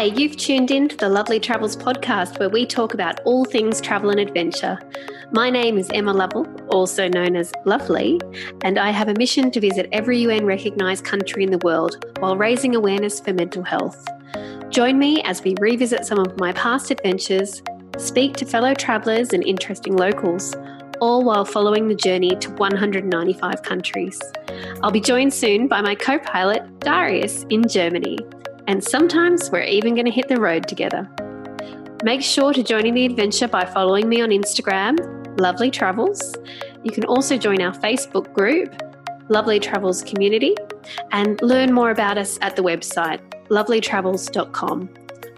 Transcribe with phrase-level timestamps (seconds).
[0.00, 3.82] Hi, you've tuned in to the Lovely Travels podcast where we talk about all things
[3.82, 4.78] travel and adventure.
[5.30, 8.18] My name is Emma Lovell, also known as Lovely,
[8.64, 12.38] and I have a mission to visit every UN recognised country in the world while
[12.38, 14.02] raising awareness for mental health.
[14.70, 17.62] Join me as we revisit some of my past adventures,
[17.98, 20.56] speak to fellow travellers and interesting locals,
[21.02, 24.18] all while following the journey to 195 countries.
[24.82, 28.16] I'll be joined soon by my co pilot, Darius, in Germany
[28.66, 31.08] and sometimes we're even going to hit the road together.
[32.02, 34.98] Make sure to join in the adventure by following me on Instagram,
[35.38, 36.34] Lovely Travels.
[36.82, 38.74] You can also join our Facebook group,
[39.28, 40.54] Lovely Travels Community,
[41.12, 44.88] and learn more about us at the website, lovelytravels.com.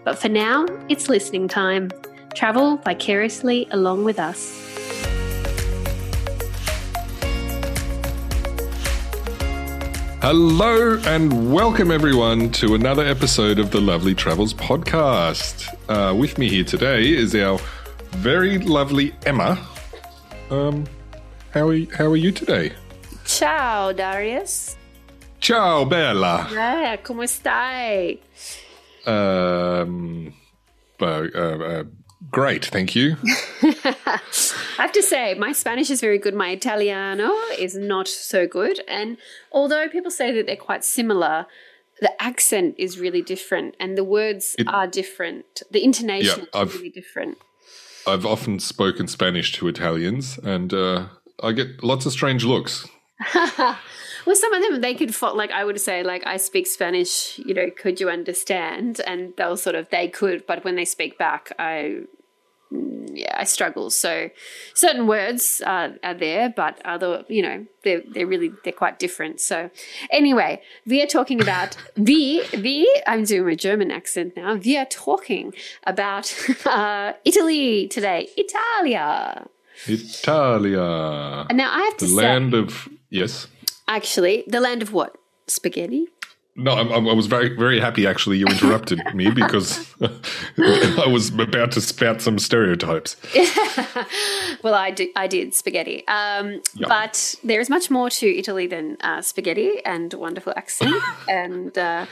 [0.03, 1.89] But for now, it's listening time.
[2.35, 5.22] Travel vicariously along with us.
[10.23, 15.67] Hello and welcome everyone to another episode of the Lovely Travels podcast.
[15.89, 17.59] Uh, with me here today is our
[18.11, 19.59] very lovely Emma.
[20.49, 20.85] Um,
[21.51, 22.71] how are you, how are you today?
[23.25, 24.77] Ciao, Darius.
[25.41, 26.47] Ciao, Bella.
[26.53, 28.17] Yeah, come stai?
[29.05, 30.33] Um,
[31.01, 31.83] uh, uh,
[32.33, 33.15] Great, thank you.
[33.61, 34.19] I
[34.77, 36.33] have to say, my Spanish is very good.
[36.33, 38.81] My Italiano is not so good.
[38.87, 39.17] And
[39.51, 41.45] although people say that they're quite similar,
[42.01, 45.61] the accent is really different and the words it, are different.
[45.69, 47.37] The intonation yeah, is really different.
[48.07, 51.05] I've often spoken Spanish to Italians and uh,
[51.43, 52.87] I get lots of strange looks.
[53.35, 53.77] well,
[54.33, 57.37] some of them they could like I would say like I speak Spanish.
[57.37, 59.01] You know, could you understand?
[59.05, 62.01] And they'll sort of they could, but when they speak back, I
[63.13, 63.89] yeah I struggle.
[63.89, 64.29] So
[64.73, 69.39] certain words are, are there, but other you know they're they're really they're quite different.
[69.39, 69.69] So
[70.11, 74.55] anyway, we are talking about we we I'm doing a German accent now.
[74.55, 75.53] We are talking
[75.85, 79.47] about uh, Italy today, Italia.
[79.87, 81.45] Italia.
[81.49, 83.47] And now I have to the say, land of yes.
[83.87, 85.17] Actually, the land of what?
[85.47, 86.07] Spaghetti?
[86.55, 88.05] No, I, I, was very, very happy.
[88.05, 89.87] Actually, you interrupted me because
[90.59, 93.15] I was about to spout some stereotypes.
[94.63, 98.97] well, I did, I did spaghetti, um, but there is much more to Italy than
[99.01, 100.95] uh, spaghetti and wonderful accent.
[101.27, 102.05] and uh,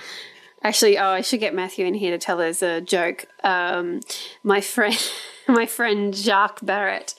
[0.63, 3.25] actually, oh, I should get Matthew in here to tell us a joke.
[3.43, 4.01] Um,
[4.43, 4.97] my friend,
[5.47, 7.15] my friend Jacques Barrett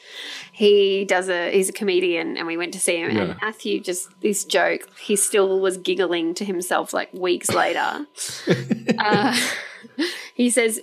[0.52, 3.22] he does a he's a comedian and we went to see him yeah.
[3.22, 8.06] and Matthew just this joke he still was giggling to himself like weeks later.
[8.98, 9.40] uh,
[10.34, 10.80] he says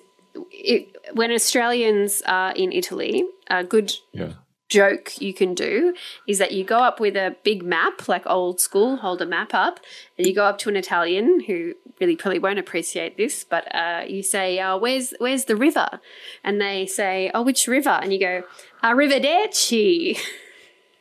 [0.51, 4.33] it, when Australians are in Italy, a good yeah.
[4.69, 5.93] Joke you can do
[6.27, 9.53] is that you go up with a big map, like old school, hold a map
[9.53, 9.79] up,
[10.17, 14.03] and you go up to an Italian who really probably won't appreciate this, but uh,
[14.07, 15.99] you say, uh, "Where's where's the river?"
[16.43, 18.43] And they say, "Oh, which river?" And you go,
[18.83, 20.17] Arrivederci.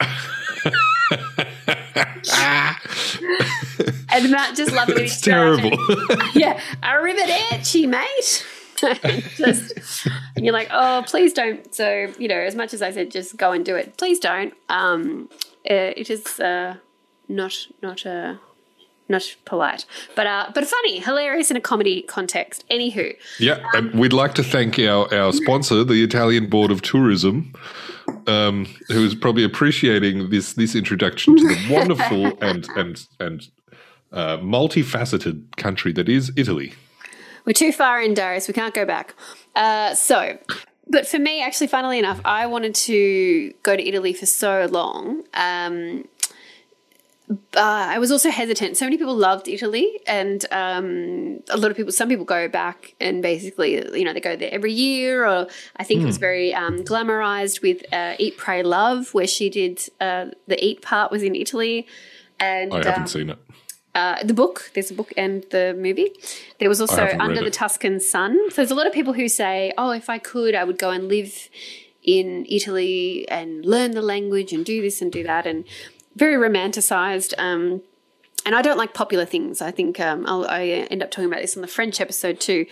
[4.10, 4.98] and Matt just loved it.
[4.98, 5.70] It's terrible.
[6.34, 8.46] yeah, arrivederci, mate.
[9.36, 9.72] just
[10.38, 11.74] and you're like, oh, please don't.
[11.74, 13.96] So you know, as much as I said, just go and do it.
[13.96, 14.54] Please don't.
[14.68, 15.28] Um,
[15.68, 16.76] uh, it is uh,
[17.28, 18.40] not not a
[19.08, 22.64] not polite, but uh, but funny, hilarious in a comedy context.
[22.70, 26.82] Anywho, yeah, um, and we'd like to thank our our sponsor, the Italian Board of
[26.82, 27.52] Tourism,
[28.26, 33.48] um, who is probably appreciating this this introduction to the wonderful and and and
[34.12, 36.74] uh, multifaceted country that is Italy.
[37.44, 38.46] We're too far in, Darius.
[38.46, 39.14] We can't go back.
[39.58, 40.38] Uh, so,
[40.86, 45.24] but for me, actually, funnily enough, I wanted to go to Italy for so long.
[45.34, 46.06] Um,
[47.28, 48.76] uh, I was also hesitant.
[48.76, 52.94] So many people loved Italy, and um, a lot of people, some people go back
[53.00, 55.26] and basically, you know, they go there every year.
[55.26, 56.04] Or I think mm.
[56.04, 60.64] it was very um, glamorized with uh, Eat, Pray, Love, where she did uh, the
[60.64, 61.86] Eat part was in Italy.
[62.38, 63.38] And I haven't um, seen it.
[63.98, 66.12] Uh, the book, there's a book and the movie.
[66.60, 68.50] There was also Under the Tuscan Sun.
[68.50, 70.90] So there's a lot of people who say, "Oh, if I could, I would go
[70.90, 71.48] and live
[72.04, 75.64] in Italy and learn the language and do this and do that." And
[76.14, 77.34] very romanticized.
[77.38, 77.82] Um,
[78.46, 79.60] and I don't like popular things.
[79.60, 80.62] I think um, i
[80.92, 82.66] end up talking about this on the French episode too.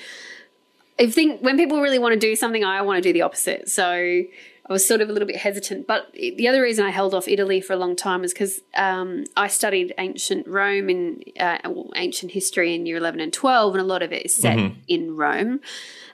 [0.98, 3.68] I think when people really want to do something, I want to do the opposite.
[3.68, 4.22] So
[4.68, 5.86] I was sort of a little bit hesitant.
[5.86, 9.24] But the other reason I held off Italy for a long time is because um,
[9.36, 11.58] I studied ancient Rome and uh,
[11.94, 14.80] ancient history in year 11 and 12, and a lot of it is set mm-hmm.
[14.88, 15.60] in Rome.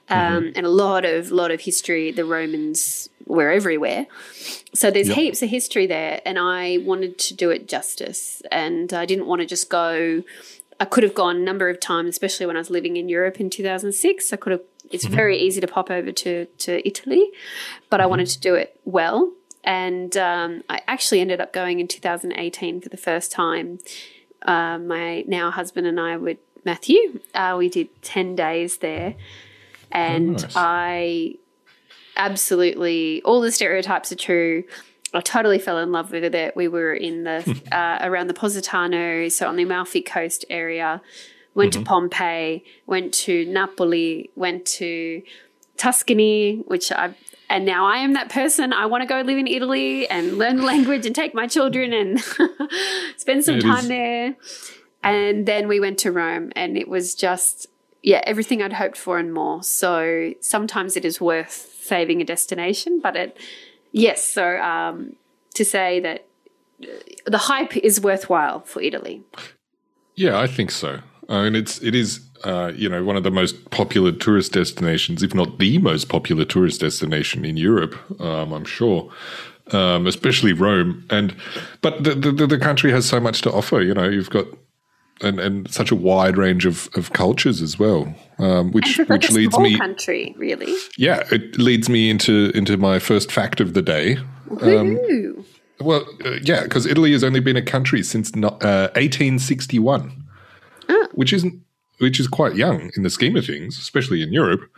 [0.09, 0.51] Um, mm-hmm.
[0.55, 4.05] And a lot of lot of history, the Romans were everywhere.
[4.73, 5.17] So there's yep.
[5.17, 9.41] heaps of history there, and I wanted to do it justice, and I didn't want
[9.41, 10.23] to just go
[10.79, 13.39] I could have gone a number of times, especially when I was living in Europe
[13.39, 14.33] in 2006.
[14.33, 14.61] I could have.
[14.91, 15.15] It's Mm-hmm.
[15.15, 17.29] very easy to pop over to to Italy,
[17.89, 19.31] but I wanted to do it well,
[19.63, 23.79] and um, I actually ended up going in 2018 for the first time.
[24.41, 29.15] Uh, my now husband and I with Matthew, uh, we did 10 days there,
[29.91, 30.53] and nice.
[30.55, 31.35] I
[32.17, 34.63] absolutely all the stereotypes are true.
[35.13, 36.55] I totally fell in love with it.
[36.55, 41.01] We were in the uh, around the Positano, so on the Amalfi Coast area.
[41.55, 45.21] Went to Pompeii, went to Napoli, went to
[45.77, 47.13] Tuscany, which I
[47.49, 48.73] and now I am that person.
[48.73, 51.93] I want to go live in Italy and learn the language and take my children
[51.93, 52.19] and
[53.17, 54.35] spend some It time is- there.
[55.03, 57.67] And then we went to Rome, and it was just
[58.01, 59.61] yeah everything I'd hoped for and more.
[59.63, 61.51] So sometimes it is worth
[61.81, 63.37] saving a destination, but it
[63.93, 64.23] yes.
[64.23, 65.15] So um,
[65.53, 66.25] to say that
[66.83, 66.87] uh,
[67.25, 69.23] the hype is worthwhile for Italy.
[70.15, 70.99] Yeah, I think so.
[71.29, 75.23] I mean, it's it is uh, you know one of the most popular tourist destinations,
[75.23, 77.95] if not the most popular tourist destination in Europe.
[78.19, 79.09] Um, I'm sure,
[79.71, 81.05] um, especially Rome.
[81.09, 81.35] And
[81.81, 83.81] but the, the the country has so much to offer.
[83.81, 84.47] You know, you've got
[85.21, 89.33] and and such a wide range of of cultures as well, um, which which a
[89.33, 90.73] leads small me country, really.
[90.97, 94.17] yeah, it leads me into into my first fact of the day.
[94.49, 95.45] Woohoo.
[95.79, 100.23] Well, uh, yeah, because Italy has only been a country since uh, 1861,
[101.13, 101.61] which isn't
[101.99, 104.69] which is quite young in the scheme of things, especially in Europe.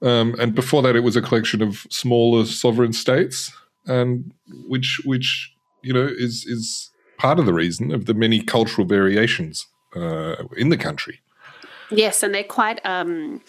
[0.00, 3.52] Um, and before that, it was a collection of smaller sovereign states,
[3.86, 4.32] and
[4.66, 5.52] which which
[5.82, 10.68] you know is is part of the reason of the many cultural variations uh, in
[10.70, 11.20] the country.
[11.90, 13.40] Yes, and they're quite um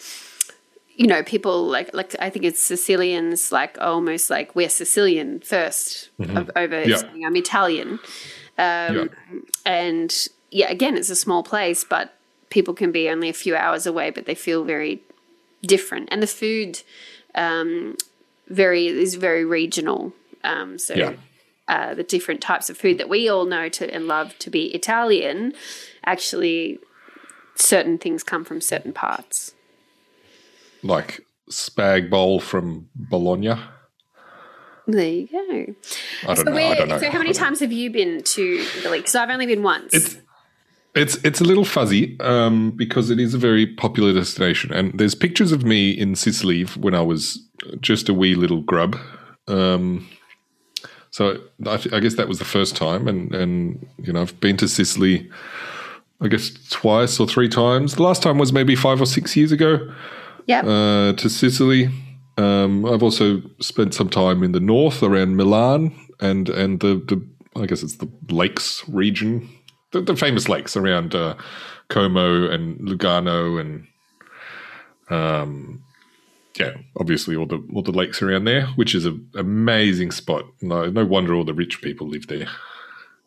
[0.96, 6.08] you know, people like like I think it's Sicilians like almost like we're Sicilian 1st
[6.36, 6.90] of, over Mm-hmm.
[6.90, 6.96] Yeah.
[6.96, 7.88] saying I'm Italian.
[8.58, 9.04] Um Yeah.
[9.64, 12.12] and yeah, again it's a small place, but
[12.50, 15.00] people can be only a few hours away, but they feel very
[15.62, 16.08] different.
[16.10, 16.82] And the food
[17.34, 17.96] um
[18.48, 20.12] very is very regional.
[20.44, 21.12] Um so Yeah.
[21.70, 24.74] Uh, the different types of food that we all know to and love to be
[24.74, 25.54] Italian,
[26.04, 26.78] actually,
[27.54, 29.54] certain things come from certain parts.
[30.82, 31.20] Like
[31.50, 33.54] spag bowl from Bologna.
[34.86, 35.74] There you go.
[36.28, 36.56] I don't So, know.
[36.56, 36.98] I don't know.
[36.98, 38.42] so how many times have you been to
[38.78, 38.98] Italy?
[38.98, 39.94] Because I've only been once.
[39.94, 40.16] It's
[40.96, 45.14] it's it's a little fuzzy um, because it is a very popular destination, and there's
[45.14, 47.38] pictures of me in Sicily when I was
[47.80, 48.96] just a wee little grub.
[49.46, 50.08] Um,
[51.10, 54.38] so I, th- I guess that was the first time, and and you know I've
[54.40, 55.28] been to Sicily,
[56.20, 57.96] I guess twice or three times.
[57.96, 59.92] The last time was maybe five or six years ago
[60.46, 60.64] yep.
[60.64, 61.90] uh, to Sicily.
[62.36, 67.60] Um, I've also spent some time in the north around Milan and and the, the
[67.60, 69.48] I guess it's the lakes region,
[69.90, 71.34] the, the famous lakes around uh,
[71.88, 73.86] Como and Lugano and
[75.10, 75.82] um,
[76.58, 80.44] yeah, obviously all the all the lakes around there, which is an amazing spot.
[80.60, 82.46] No, no wonder all the rich people live there.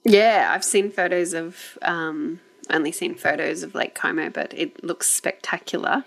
[0.03, 2.39] yeah, I've seen photos of, um,
[2.69, 6.03] only seen photos of Lake Como, but it looks spectacular.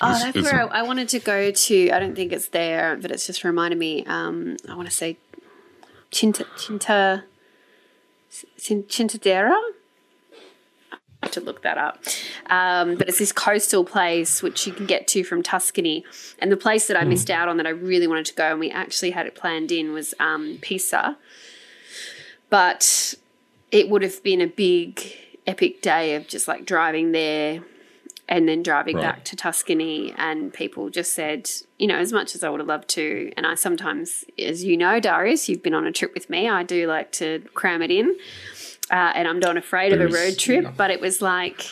[0.00, 1.90] Oh, that's it's- where I, I wanted to go to.
[1.90, 4.04] I don't think it's there, but it's just reminded me.
[4.06, 5.16] Um, I want to say
[6.10, 7.22] Cinta, Cinta,
[8.56, 9.50] Cin- Cintadera.
[9.50, 9.74] I have
[11.30, 12.02] to look that up.
[12.46, 16.04] Um, but it's this coastal place which you can get to from Tuscany.
[16.38, 18.60] And the place that I missed out on that I really wanted to go, and
[18.60, 21.16] we actually had it planned in, was um, Pisa.
[22.50, 23.14] But
[23.70, 25.00] it would have been a big,
[25.46, 27.62] epic day of just like driving there
[28.28, 29.02] and then driving Right.
[29.02, 30.14] back to Tuscany.
[30.16, 33.46] And people just said, you know, as much as I would have loved to, and
[33.46, 36.86] I sometimes, as you know, Darius, you've been on a trip with me, I do
[36.86, 38.16] like to cram it in.
[38.92, 40.72] Uh, and I'm not afraid of a road trip, yeah.
[40.76, 41.64] but it was like,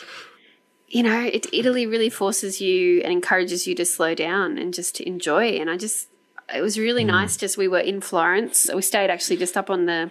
[0.87, 4.95] you know, it, Italy really forces you and encourages you to slow down and just
[4.95, 5.49] to enjoy.
[5.49, 6.07] And I just,
[6.53, 7.37] it was really nice.
[7.37, 8.71] Just we were in Florence.
[8.73, 10.09] We stayed actually just up on the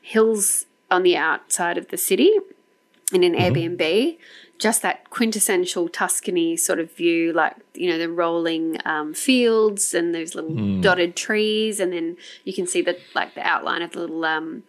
[0.00, 2.30] hills on the outside of the city
[3.12, 4.16] in an Airbnb.
[4.56, 10.14] Just that quintessential Tuscany sort of view, like you know the rolling um, fields and
[10.14, 13.98] those little dotted trees, and then you can see the like the outline of the
[13.98, 14.62] little um,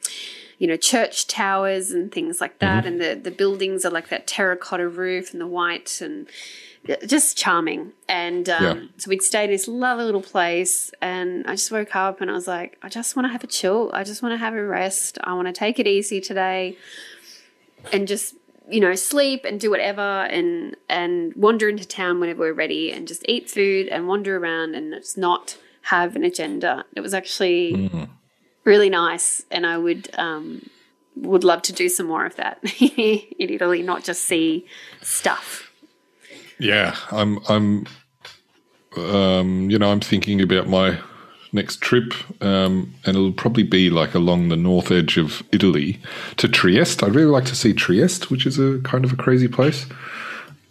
[0.57, 4.27] you know church towers and things like that, and the the buildings are like that
[4.27, 6.27] terracotta roof and the white and
[7.07, 7.93] just charming.
[8.07, 8.83] And um, Yeah.
[8.97, 12.33] so we'd stayed in this lovely little place, and I just woke up and I
[12.33, 13.89] was like, I just want to have a chill.
[13.93, 15.17] I just want to have a rest.
[15.23, 16.77] I want to take it easy today,
[17.91, 18.35] and just
[18.69, 23.07] you know sleep and do whatever, and and wander into town whenever we're ready, and
[23.07, 26.83] just eat food and wander around and just not have an agenda.
[26.95, 28.09] It was actually
[28.65, 30.09] really nice, and I would.
[30.17, 30.69] Um,
[31.17, 34.65] would love to do some more of that in Italy, not just see
[35.01, 35.71] stuff.
[36.59, 37.39] Yeah, I'm.
[37.47, 37.85] I'm.
[38.97, 40.99] Um, you know, I'm thinking about my
[41.51, 45.99] next trip, um, and it'll probably be like along the north edge of Italy
[46.37, 47.01] to Trieste.
[47.01, 49.85] I'd really like to see Trieste, which is a kind of a crazy place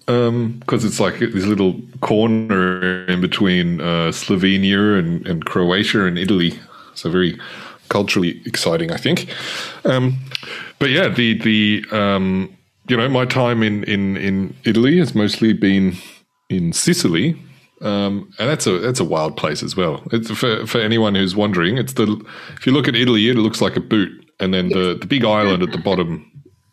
[0.06, 6.18] because um, it's like this little corner in between uh, Slovenia and, and, Croatia and
[6.18, 6.58] Italy.
[6.94, 7.40] So very
[7.88, 9.28] culturally exciting, I think.
[9.84, 10.18] Um,
[10.78, 12.56] but yeah, the the um,
[12.88, 15.96] you know my time in, in in Italy has mostly been
[16.48, 17.40] in Sicily,
[17.80, 20.02] um, and that's a that's a wild place as well.
[20.12, 21.78] It's for for anyone who's wondering.
[21.78, 22.24] It's the
[22.56, 25.24] if you look at Italy, it looks like a boot, and then the the big
[25.24, 26.30] island at the bottom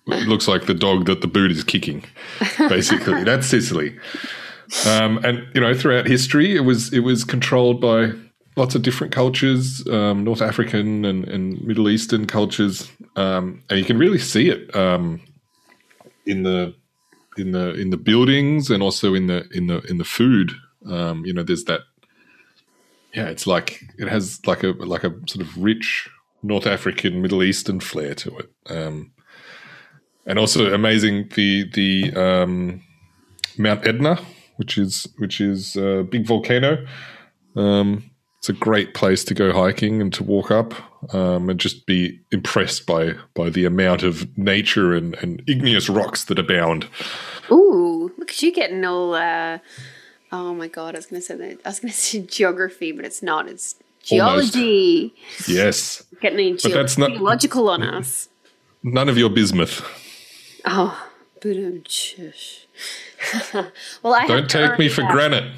[0.08, 2.04] it looks like the dog that the boot is kicking.
[2.58, 3.98] Basically, that's Sicily.
[4.86, 8.12] Um, and you know, throughout history, it was it was controlled by
[8.56, 13.86] lots of different cultures, um, North African and, and, Middle Eastern cultures, um, and you
[13.86, 15.22] can really see it um,
[16.26, 16.74] in the
[17.38, 20.52] in the in the buildings and also in the in the in the food.
[20.86, 21.82] Um, you know, there's that.
[23.14, 26.10] Yeah, it's like it has like a like a sort of rich
[26.44, 28.50] North African Middle Eastern flair to it.
[28.70, 29.12] Um,
[30.26, 32.82] and also amazing the the um,
[33.58, 34.20] Mount Etna,
[34.58, 36.86] which is which is a big volcano.
[37.56, 38.11] Um,
[38.42, 40.74] it's a great place to go hiking and to walk up
[41.14, 46.24] um, and just be impressed by by the amount of nature and, and igneous rocks
[46.24, 46.88] that abound.
[47.52, 49.14] Ooh, look at you getting all.
[49.14, 49.60] Uh,
[50.32, 51.60] oh my god, I was going to say that.
[51.64, 53.48] I was going to say geography, but it's not.
[53.48, 55.14] It's geology.
[55.14, 55.48] Almost.
[55.48, 58.28] Yes, getting ge- that's not geological on us.
[58.82, 59.86] None of your bismuth.
[60.66, 61.10] Oh,
[64.02, 65.52] well, I don't take me for granted.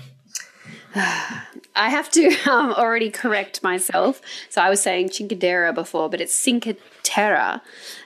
[1.75, 4.21] I have to um, already correct myself.
[4.49, 7.61] So I was saying Cinque Terre before, but it's Cinque Terre,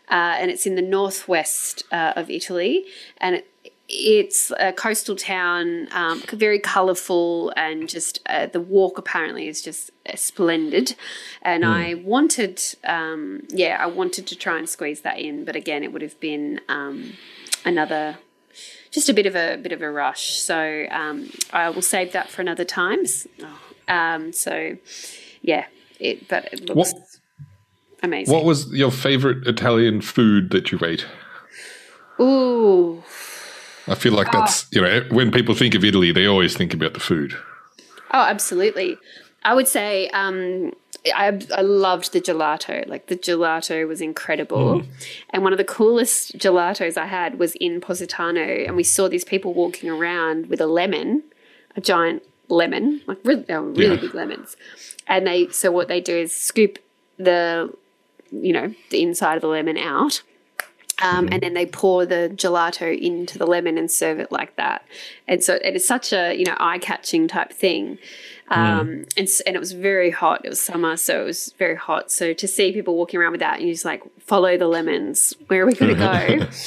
[0.10, 2.86] uh, and it's in the northwest uh, of Italy,
[3.18, 3.48] and it,
[3.90, 9.92] it's a coastal town, um, very colourful, and just uh, the walk apparently is just
[10.06, 10.96] uh, splendid.
[11.42, 11.70] And mm.
[11.70, 15.94] I wanted, um, yeah, I wanted to try and squeeze that in, but again, it
[15.94, 17.14] would have been um,
[17.64, 18.18] another,
[18.91, 20.34] just a bit of a bit of a rush.
[20.39, 23.06] So um, I will save that for another time.
[23.88, 24.77] Um, so
[25.41, 25.65] yeah,
[26.00, 27.03] it but it looks what,
[28.03, 28.34] amazing.
[28.34, 31.06] What was your favourite Italian food that you ate?
[32.20, 33.03] Ooh.
[33.88, 34.67] I feel like that's, oh.
[34.72, 37.38] you know, when people think of Italy, they always think about the food.
[38.12, 38.98] Oh, absolutely.
[39.44, 40.74] I would say um,
[41.13, 42.88] I, I loved the gelato.
[42.88, 44.82] Like the gelato was incredible.
[44.82, 44.88] Mm.
[45.32, 48.42] And one of the coolest gelatos I had was in Positano.
[48.42, 51.24] And we saw these people walking around with a lemon,
[51.75, 54.01] a giant lemon, like really, they were really yeah.
[54.01, 54.56] big lemons.
[55.08, 56.80] And they, so what they do is scoop
[57.18, 57.74] the,
[58.32, 60.22] you know, the inside of the lemon out
[61.01, 61.34] um, mm-hmm.
[61.34, 64.84] and then they pour the gelato into the lemon and serve it like that.
[65.27, 68.00] And so it is such a you know eye catching type thing.
[68.50, 69.18] Um, mm.
[69.18, 70.46] and, and it was very hot.
[70.46, 72.12] It was summer, so it was very hot.
[72.12, 75.34] So to see people walking around with that, and you just like follow the lemons.
[75.48, 76.48] Where are we going to go?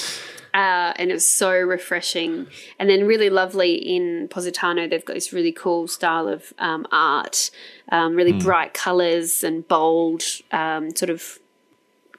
[0.52, 2.46] Uh, and it was so refreshing.
[2.78, 7.50] And then really lovely in Positano, they've got this really cool style of um, art,
[7.92, 8.42] um, really mm.
[8.42, 11.38] bright colours and bold, um, sort of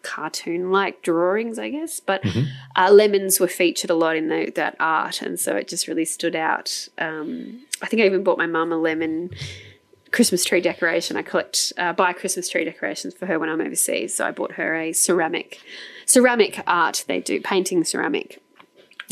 [0.03, 1.99] cartoon like drawings, I guess.
[1.99, 2.49] But mm-hmm.
[2.75, 6.05] uh, lemons were featured a lot in the, that art, and so it just really
[6.05, 6.87] stood out.
[6.97, 9.31] Um, I think I even bought my mum a lemon
[10.11, 11.17] Christmas tree decoration.
[11.17, 14.53] I collect uh, buy Christmas tree decorations for her when I'm overseas, so I bought
[14.53, 15.59] her a ceramic
[16.05, 17.05] ceramic art.
[17.07, 18.41] They do painting ceramic.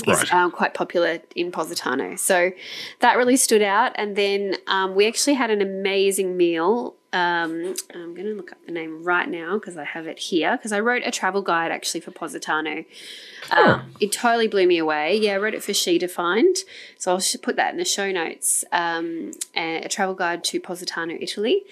[0.07, 0.23] Right.
[0.23, 2.15] Is um, quite popular in Positano.
[2.15, 2.51] So
[3.01, 3.91] that really stood out.
[3.95, 8.63] And then um, we actually had an amazing meal um, I'm going to look up
[8.65, 11.71] the name right now because I have it here because I wrote a travel guide
[11.71, 12.83] actually for Positano.
[13.51, 13.81] Um, oh.
[13.99, 15.17] It totally blew me away.
[15.17, 16.57] Yeah, I wrote it for She Defined,
[16.97, 18.63] so I'll put that in the show notes.
[18.71, 21.63] Um, a, a travel guide to Positano, Italy.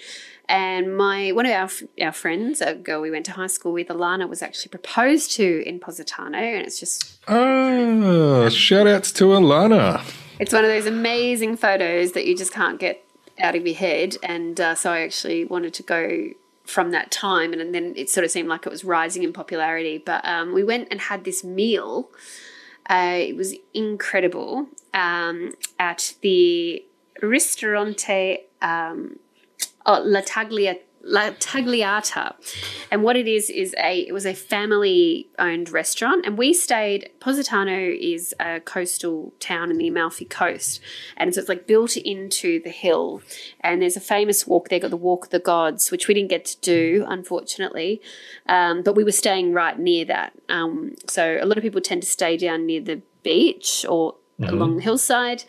[0.48, 1.68] And my one of our
[2.00, 5.62] our friends, a girl we went to high school with, Alana, was actually proposed to
[5.68, 10.02] in Positano, and it's just oh, shout outs to Alana.
[10.40, 13.04] It's one of those amazing photos that you just can't get
[13.40, 14.16] out of your head.
[14.22, 16.30] And uh, so I actually wanted to go
[16.64, 17.52] from that time.
[17.52, 19.98] And, and, then it sort of seemed like it was rising in popularity.
[19.98, 22.10] But um, we went and had this meal.
[22.88, 26.84] Uh, it was incredible um, at the
[27.22, 29.18] Ristorante um,
[29.86, 32.34] oh, La Taglia La Tagliata,
[32.90, 37.10] and what it is is a it was a family owned restaurant, and we stayed.
[37.18, 40.80] Positano is a coastal town in the Amalfi Coast,
[41.16, 43.22] and so it's like built into the hill.
[43.60, 46.30] And there's a famous walk there, got the Walk of the Gods, which we didn't
[46.30, 48.02] get to do, unfortunately,
[48.46, 50.34] um, but we were staying right near that.
[50.48, 54.54] Um, so a lot of people tend to stay down near the beach or mm-hmm.
[54.54, 55.44] along the hillside.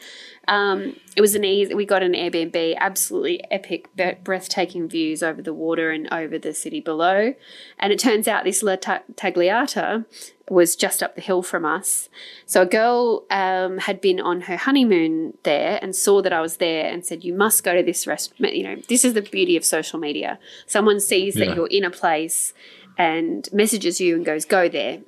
[0.49, 1.75] Um, it was an easy.
[1.75, 3.87] We got an Airbnb, absolutely epic,
[4.23, 7.35] breathtaking views over the water and over the city below.
[7.77, 10.05] And it turns out this La Tagliata
[10.49, 12.09] was just up the hill from us.
[12.47, 16.57] So a girl um, had been on her honeymoon there and saw that I was
[16.57, 19.55] there and said, "You must go to this restaurant." You know, this is the beauty
[19.55, 20.39] of social media.
[20.65, 21.45] Someone sees yeah.
[21.45, 22.55] that you're in a place
[22.97, 25.01] and messages you and goes, "Go there."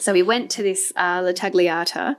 [0.00, 2.16] So we went to this uh, La Tagliata,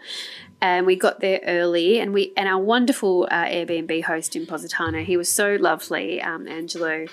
[0.66, 5.04] and we got there early and we and our wonderful uh, airbnb host in positano
[5.04, 7.06] he was so lovely um, angelo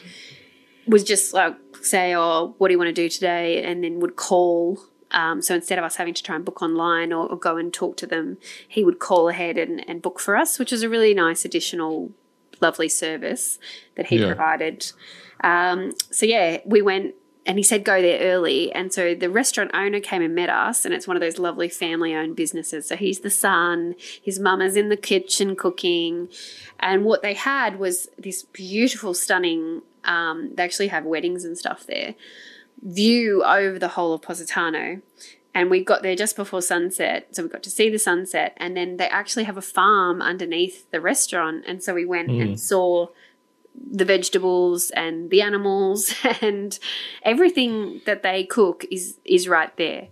[0.86, 4.16] was just like say oh what do you want to do today and then would
[4.16, 4.78] call
[5.10, 7.74] um, so instead of us having to try and book online or, or, go and
[7.74, 10.88] talk to them he would call ahead and, and book for us which was a
[10.88, 12.10] really nice additional
[12.62, 13.58] lovely service
[13.96, 14.26] that he yeah.
[14.26, 14.90] provided
[15.44, 17.14] um, so yeah we went
[17.44, 18.72] and he said go there early.
[18.72, 21.68] And so the restaurant owner came and met us and it's one of those lovely
[21.68, 22.86] family owned businesses.
[22.86, 26.28] So he's the son his mum is in the kitchen cooking
[26.78, 31.86] and what they had was this beautiful stunning um, they actually have weddings and stuff
[31.86, 32.14] there.
[32.82, 35.00] View over the whole of positano.
[35.54, 38.74] And we got there just before sunset so we got to see the sunset and
[38.76, 41.64] then they actually have a farm underneath the restaurant.
[41.66, 42.40] And so we went mm.
[42.40, 43.08] and saw
[43.74, 46.78] the vegetables and the animals and
[47.22, 50.08] everything that they cook is is right there.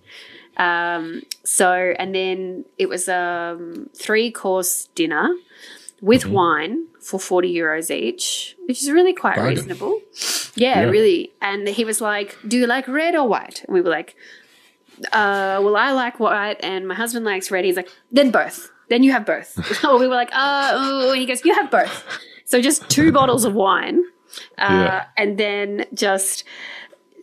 [0.57, 5.31] Um, so and then it was a um, three course dinner
[6.01, 6.33] with mm-hmm.
[6.33, 9.55] wine for 40 euros each, which is really quite Bargain.
[9.55, 10.01] reasonable.
[10.55, 11.33] Yeah, yeah, really.
[11.41, 13.65] And he was like, Do you like red or white?
[13.65, 14.17] And we were like,
[15.13, 17.65] uh, well, I like white and my husband likes red.
[17.65, 18.71] He's like, then both.
[18.89, 19.65] Then you have both.
[19.77, 22.05] so we were like, uh, oh, he goes, you have both.
[22.51, 24.03] So just two bottles of wine,
[24.59, 25.07] uh, yeah.
[25.17, 26.45] and then just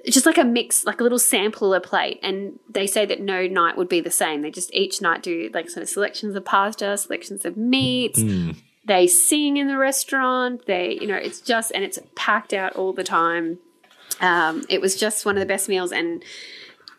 [0.06, 2.20] just like a mix, like a little sampler plate.
[2.24, 4.42] And they say that no night would be the same.
[4.42, 8.20] They just each night do like sort of selections of pasta, selections of meats.
[8.20, 8.56] Mm.
[8.86, 10.66] They sing in the restaurant.
[10.66, 13.60] They, you know, it's just and it's packed out all the time.
[14.22, 16.24] Um, it was just one of the best meals and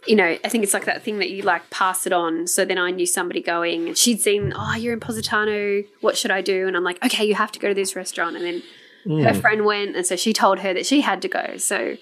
[0.09, 2.47] you know, I think it's like that thing that you like pass it on.
[2.47, 5.83] So then I knew somebody going and she'd seen, oh, you're in Positano.
[6.01, 6.67] What should I do?
[6.67, 8.35] And I'm like, okay, you have to go to this restaurant.
[8.35, 8.63] And then
[9.05, 9.23] mm.
[9.23, 9.97] her friend went.
[9.97, 11.59] And so she told her that she had to go.
[11.59, 11.97] So,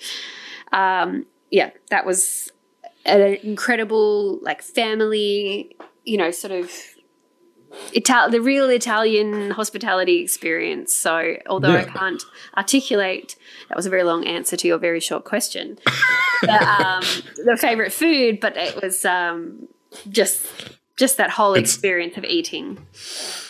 [0.73, 2.53] um, yeah, that was
[3.05, 6.71] an incredible, like, family, you know, sort of
[7.95, 10.95] Ital- the real Italian hospitality experience.
[10.95, 11.83] So, although yeah.
[11.83, 12.23] I can't
[12.57, 13.37] articulate,
[13.69, 15.79] that was a very long answer to your very short question.
[16.43, 17.03] the, um,
[17.45, 19.69] the favorite food, but it was um,
[20.09, 20.47] just
[20.97, 22.79] just that whole it's, experience of eating.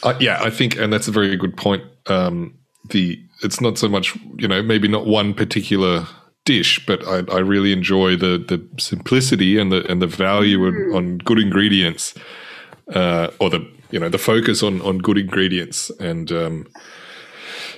[0.03, 1.85] Uh, yeah, I think, and that's a very good point.
[2.07, 2.59] Um,
[2.91, 6.07] the it's not so much, you know, maybe not one particular
[6.45, 10.95] dish, but I, I really enjoy the the simplicity and the and the value mm.
[10.95, 12.15] on, on good ingredients,
[12.95, 16.67] uh, or the you know the focus on on good ingredients and um,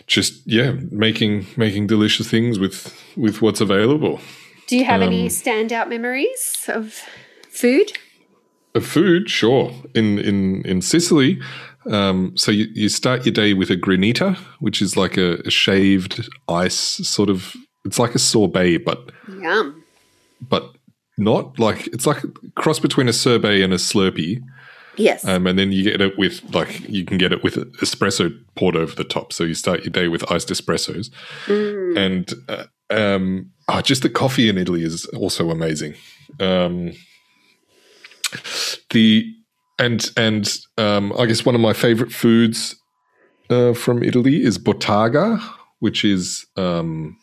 [0.06, 4.20] just yeah making making delicious things with with what's available.
[4.66, 7.02] Do you have um, any standout memories of
[7.48, 7.92] food?
[8.74, 9.72] Of food, sure.
[9.94, 11.40] In in in Sicily,
[11.90, 15.50] um, so you, you start your day with a granita, which is like a, a
[15.50, 17.54] shaved ice sort of.
[17.84, 19.82] It's like a sorbet, but yum.
[20.40, 20.74] But
[21.16, 24.42] not like it's like a cross between a sorbet and a Slurpee.
[24.98, 25.24] Yes.
[25.24, 28.76] Um, and then you get it with like you can get it with espresso poured
[28.76, 29.32] over the top.
[29.32, 31.10] So you start your day with iced espressos,
[31.46, 31.96] mm.
[31.96, 35.94] and uh, um, oh, just the coffee in Italy is also amazing.
[36.40, 36.92] Um,
[38.90, 39.32] the
[39.78, 42.74] and and um, I guess one of my favorite foods
[43.50, 45.40] uh, from Italy is bottarga,
[45.78, 47.16] which is um,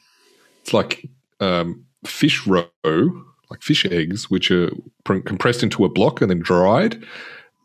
[0.62, 1.10] it's like
[1.42, 4.72] um, fish roe, like fish eggs, which are
[5.04, 7.04] compressed into a block and then dried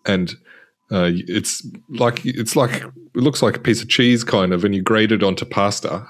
[0.06, 0.34] and
[0.90, 4.74] uh, it's like it's like it looks like a piece of cheese kind of, and
[4.74, 6.06] you grate it onto pasta.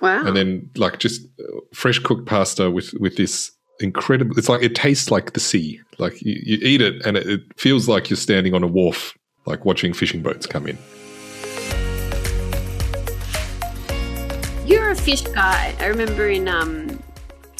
[0.00, 0.26] Wow!
[0.26, 4.36] And then like just uh, fresh cooked pasta with with this incredible.
[4.38, 5.80] It's like it tastes like the sea.
[5.98, 9.16] Like you, you eat it, and it, it feels like you're standing on a wharf,
[9.46, 10.78] like watching fishing boats come in.
[14.66, 15.74] You're a fish guy.
[15.78, 16.95] I remember in um,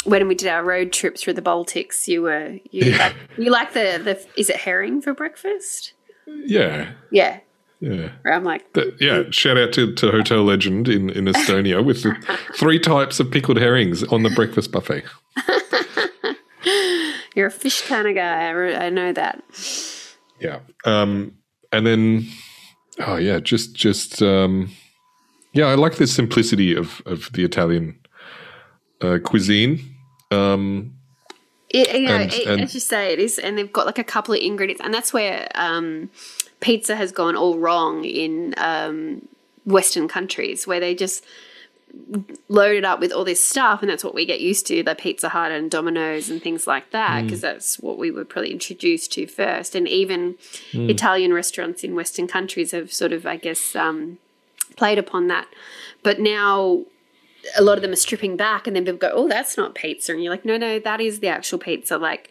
[0.06, 2.98] when we did our road trip through the Baltics, you were you yeah.
[2.98, 5.92] like you like the the is it herring for breakfast?
[6.26, 6.92] Yeah.
[7.10, 7.40] Yeah.
[7.80, 8.10] Yeah.
[8.22, 12.02] Where I'm like, But, yeah, shout out to, to Hotel Legend in, in Estonia with
[12.02, 12.16] the
[12.54, 15.04] three types of pickled herrings on the breakfast buffet.
[17.34, 18.46] you're a fish kind of guy.
[18.46, 19.42] I, re- I know that.
[20.40, 20.60] Yeah.
[20.86, 21.36] Um,
[21.70, 22.26] and then,
[23.00, 24.70] oh yeah, just just um,
[25.52, 27.98] yeah, I like the simplicity of of the Italian
[29.02, 29.95] uh, cuisine.
[30.30, 30.92] Um,
[31.68, 33.98] It, you know, And- it, and- as you say, it is, and they've got like
[33.98, 36.10] a couple of ingredients, and that's where um,
[36.60, 39.28] pizza has gone all wrong in um,
[39.64, 41.24] Western countries, where they just
[42.48, 44.94] load it up with all this stuff, and that's what we get used to, the
[44.94, 49.12] Pizza Hut and Domino's and things like that, because that's what we were probably introduced
[49.12, 49.74] to first.
[49.74, 50.36] And even
[50.72, 54.18] Italian restaurants in Western countries have sort of, I guess, um,
[54.76, 55.48] played upon that.
[56.02, 56.84] But now
[57.56, 60.12] a lot of them are stripping back, and then people go, "Oh, that's not pizza,"
[60.12, 62.30] and you're like, "No, no, that is the actual pizza." Like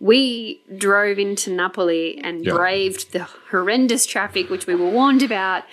[0.00, 2.52] we drove into Napoli and Yeah.
[2.54, 5.64] braved the horrendous traffic, which we were warned about.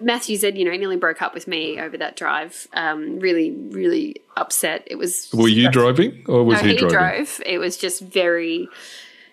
[0.00, 2.68] Matthew said, you know, he nearly broke up with me over that drive.
[2.74, 4.86] Um, really, really upset.
[4.86, 5.30] It was.
[5.34, 6.96] were you driving or was no, he, he driving?
[7.24, 7.42] drove.
[7.44, 8.68] It was just very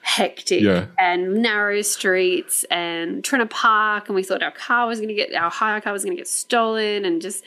[0.01, 0.87] hectic Yeah.
[0.97, 5.13] and narrow streets and trying to park and we thought our car was going to
[5.15, 7.43] get our hire car was going to get stolen and just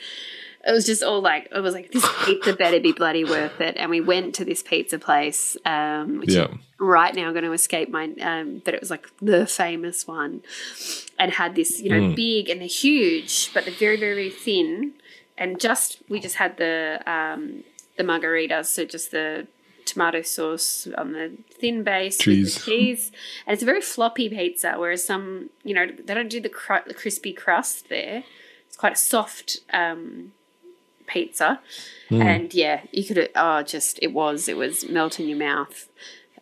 [0.67, 3.75] it was just all like it was like this pizza better be bloody worth it
[3.77, 6.47] and we went to this pizza place um which Yeah.
[6.79, 10.41] right now going to escape my um but it was like the famous one
[11.19, 12.15] and had this you know Mm.
[12.15, 14.93] big and they're huge but they're very very very thin
[15.37, 17.63] and just we just had the um
[17.97, 19.47] the margheritas so just the
[19.85, 22.55] tomato sauce on the thin base Cheese.
[22.55, 23.11] with the cheese
[23.45, 26.85] and it's a very floppy pizza whereas some you know they don't do the, cru-
[26.87, 28.23] the crispy crust there
[28.67, 30.31] it's quite a soft um
[31.07, 31.59] pizza.
[32.09, 35.89] And yeah you could oh just it was it was melt in your mouth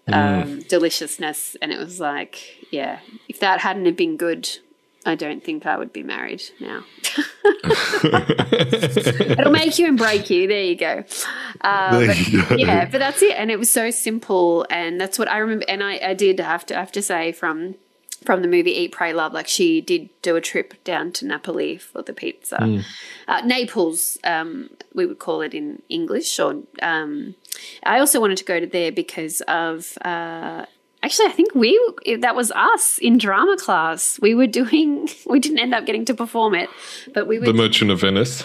[0.08, 1.56] um deliciousness.
[1.62, 3.00] And it was like yeah
[3.30, 4.50] if that hadn't have been good
[5.06, 6.84] i don't think i would be married now.
[7.64, 10.48] It'll make you and break you.
[10.48, 11.04] There you go.
[11.62, 12.56] Uh, There but- you go.
[12.56, 13.36] yeah but that's it.
[13.38, 14.66] And it was so simple.
[14.70, 15.66] And that's what i remember.
[15.68, 17.76] And i, I did have to I have to say from
[18.26, 21.78] from the movie Eat, Pray, Love, like she did do a trip down to Napoli
[21.78, 22.84] for the pizza.
[23.28, 26.40] Uh, Naples, um, we would call it in English.
[26.40, 27.36] Or um,
[27.84, 29.98] I also wanted to go to there because of.
[30.04, 30.66] Uh,
[31.02, 31.80] actually, I think we
[32.20, 34.20] that was us in drama class.
[34.22, 35.10] We were doing.
[35.26, 36.70] We didn't end up getting to perform it,
[37.14, 37.46] but we were.
[37.46, 38.44] The Merchant of Venice.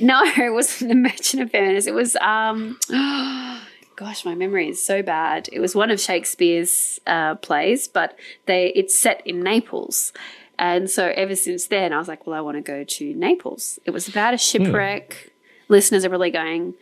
[0.00, 1.86] No, it wasn't the Merchant of Venice.
[1.86, 2.78] It was um
[4.00, 5.50] gosh, my memory is so bad.
[5.52, 10.14] It was one of Shakespeare's uh, plays, but they it's set in Naples.
[10.58, 13.78] And so ever since then I was like, well, I want to go to Naples.
[13.84, 15.32] It was about a shipwreck.
[15.68, 16.74] Listeners are really going,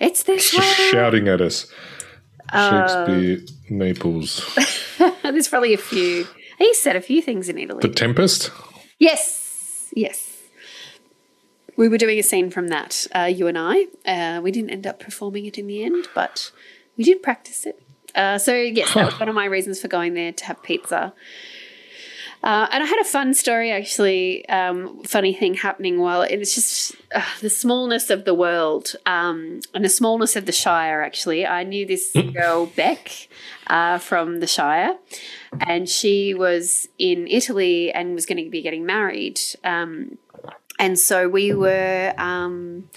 [0.00, 0.88] it's this Just way.
[0.90, 1.70] shouting at us.
[2.50, 4.42] Uh, Shakespeare, Naples.
[5.22, 6.26] There's probably a few.
[6.58, 7.80] He said a few things in Italy.
[7.82, 8.50] The Tempest?
[8.98, 10.33] Yes, yes.
[11.76, 13.86] We were doing a scene from that, uh, you and I.
[14.06, 16.52] Uh, we didn't end up performing it in the end, but
[16.96, 17.82] we did practice it.
[18.14, 21.12] Uh, so, yes, that was one of my reasons for going there to have pizza.
[22.44, 26.94] Uh, and I had a fun story, actually, um, funny thing happening while it's just
[27.14, 31.46] uh, the smallness of the world um, and the smallness of the Shire, actually.
[31.46, 33.28] I knew this girl, Beck,
[33.68, 34.98] uh, from the Shire,
[35.66, 39.40] and she was in Italy and was going to be getting married.
[39.64, 40.18] Um,
[40.78, 42.88] and so we were um,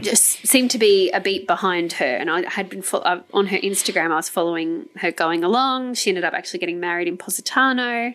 [0.00, 2.04] just seemed to be a beat behind her.
[2.04, 4.12] And I had been fo- uh, on her Instagram.
[4.12, 5.94] I was following her going along.
[5.94, 8.14] She ended up actually getting married in Positano,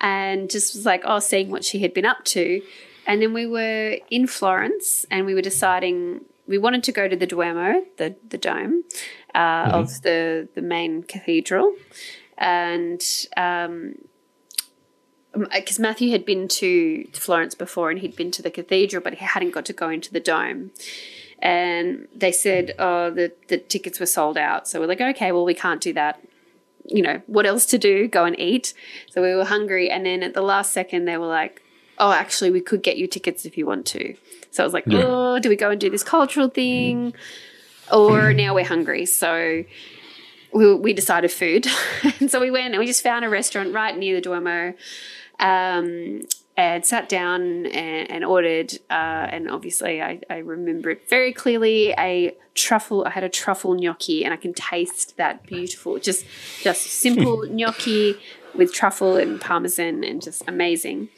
[0.00, 2.62] and just was like, oh, seeing what she had been up to.
[3.06, 7.16] And then we were in Florence, and we were deciding we wanted to go to
[7.16, 8.84] the Duomo, the the dome
[9.34, 11.74] uh, of the the main cathedral,
[12.38, 13.02] and.
[13.36, 13.94] Um,
[15.34, 19.02] Um, uh, because Matthew had been to Florence before and he'd been to the cathedral,
[19.02, 20.70] but he hadn't got to go into the dome.
[21.38, 24.68] And they said, oh, the, the tickets were sold out.
[24.68, 26.20] So we're like, okay, well, we can't do that.
[26.86, 28.08] You know, what else to do?
[28.08, 28.74] Go and eat.
[29.10, 29.88] So we were hungry.
[29.90, 31.62] And then at the last second, they were like,
[31.98, 34.14] oh, actually, we could get you tickets if you want to.
[34.50, 35.02] So I was like, Yeah.
[35.04, 37.14] oh, do we go and do this cultural thing?
[37.92, 39.06] Or now we're hungry.
[39.06, 39.64] So
[40.52, 41.66] we, we decided food.
[42.20, 44.74] and so we went and we just found a restaurant right near the Duomo
[45.38, 46.22] um,
[46.56, 48.74] and sat down and, and ordered.
[48.90, 53.04] Uh, and obviously, I, I remember it very clearly a truffle.
[53.04, 56.24] I had a truffle gnocchi, and I can taste that beautiful, just
[56.62, 58.16] just simple gnocchi
[58.54, 61.08] with truffle and parmesan, and just amazing.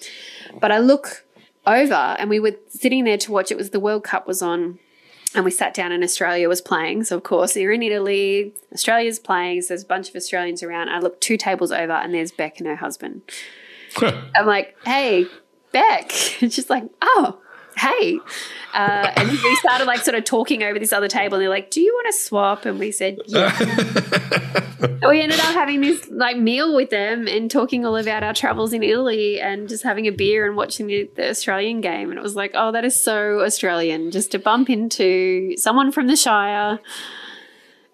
[0.61, 1.25] But I look
[1.66, 3.51] over, and we were sitting there to watch.
[3.51, 4.79] It was the World Cup was on
[5.35, 7.05] and we sat down and Australia was playing.
[7.05, 10.88] So of course you're in Italy, Australia's playing, so there's a bunch of Australians around.
[10.88, 13.23] I look two tables over and there's Beck and her husband.
[14.01, 15.27] I'm like, hey,
[15.73, 16.12] Beck.
[16.42, 17.40] And she's like, oh,
[17.76, 18.18] hey.
[18.74, 21.70] Uh, and we started like sort of talking over this other table, and they're like,
[21.70, 23.56] "Do you want to swap?" And we said, "Yeah."
[25.08, 28.72] we ended up having this like meal with them and talking all about our travels
[28.72, 32.11] in Italy, and just having a beer and watching the, the Australian game.
[32.11, 36.06] And it was like, "Oh, that is so Australian!" Just to bump into someone from
[36.06, 36.80] the Shire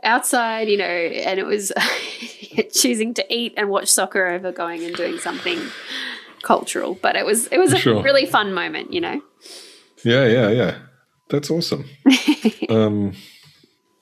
[0.03, 1.73] outside, you know, and it was
[2.73, 5.61] choosing to eat and watch soccer over going and doing something
[6.43, 6.99] cultural.
[7.01, 8.03] But it was it was a sure.
[8.03, 9.23] really fun moment, you know.
[10.05, 10.79] Yeah, yeah, yeah.
[11.31, 11.85] That's awesome.
[12.69, 13.15] um,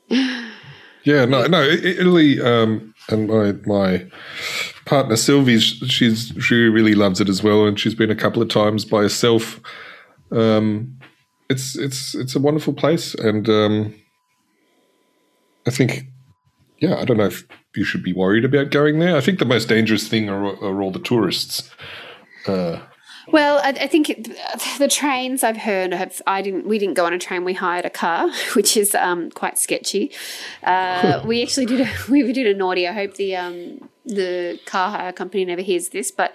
[0.08, 1.62] yeah, no, no.
[1.62, 4.06] Italy um, and my my
[4.84, 8.48] partner Sylvie, she's she really loves it as well, and she's been a couple of
[8.48, 9.60] times by herself.
[10.30, 10.98] Um,
[11.48, 13.94] it's it's it's a wonderful place, and um,
[15.66, 16.06] I think,
[16.78, 19.16] yeah, I don't know if you should be worried about going there.
[19.16, 21.70] I think the most dangerous thing are, are all the tourists.
[22.46, 22.80] Uh,
[23.28, 24.06] well, I, I, think
[24.78, 26.20] the trains I've heard have.
[26.26, 26.66] I didn't.
[26.66, 27.44] We didn't go on a train.
[27.44, 30.12] We hired a car, which is um, quite sketchy.
[30.62, 31.80] Uh, we actually did.
[31.80, 32.86] A, we did a naughty.
[32.86, 36.34] I hope the um, the car hire company never hears this, but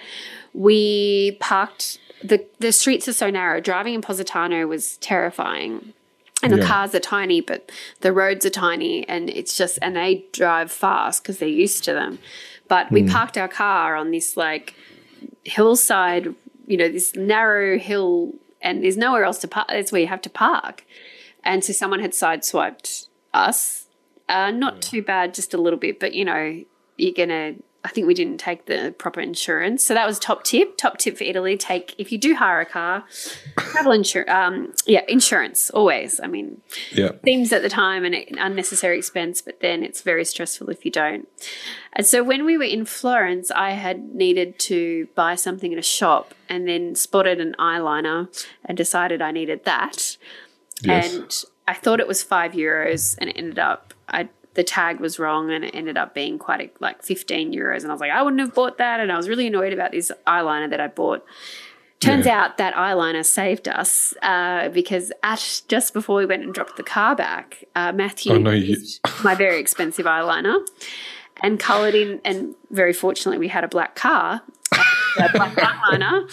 [0.54, 2.00] we parked.
[2.24, 3.62] the The streets are so narrow.
[3.62, 5.94] Driving in Positano was terrifying.
[6.44, 6.66] And the yeah.
[6.66, 11.22] cars are tiny, but the roads are tiny, and it's just, and they drive fast
[11.22, 12.18] because they're used to them.
[12.68, 13.12] But we mm.
[13.12, 14.74] parked our car on this like
[15.44, 16.34] hillside
[16.68, 19.68] you know, this narrow hill and there's nowhere else to park.
[19.70, 20.86] That's where you have to park.
[21.44, 23.88] And so someone had sideswiped us.
[24.30, 24.80] Uh, not yeah.
[24.80, 26.64] too bad, just a little bit, but you know,
[26.98, 29.84] you're going to I think we didn't take the proper insurance.
[29.84, 30.78] So that was top tip.
[30.78, 33.06] Top tip for Italy: take if you do hire a car,
[33.58, 34.30] travel insurance.
[34.30, 36.20] Um, yeah, insurance always.
[36.22, 40.70] I mean, yeah, seems at the time an unnecessary expense, but then it's very stressful
[40.70, 41.28] if you don't.
[41.94, 45.84] And so when we were in Florence, I had needed to buy something in a
[45.84, 48.28] shop, and then spotted an eyeliner
[48.64, 50.18] and decided I needed that.
[50.84, 51.14] Yes.
[51.14, 55.18] And I thought it was five euros, and it ended up I the tag was
[55.18, 57.82] wrong and it ended up being quite a, like 15 euros.
[57.82, 59.00] And I was like, I wouldn't have bought that.
[59.00, 61.26] And I was really annoyed about this eyeliner that I bought.
[62.00, 62.44] Turns yeah.
[62.44, 66.84] out that eyeliner saved us uh, because at just before we went and dropped the
[66.84, 68.78] car back, uh, Matthew oh, no, you-
[69.24, 70.66] my very expensive eyeliner
[71.42, 72.20] and coloured in.
[72.26, 74.42] And very fortunately, we had a black car,
[74.74, 76.30] a black eyeliner,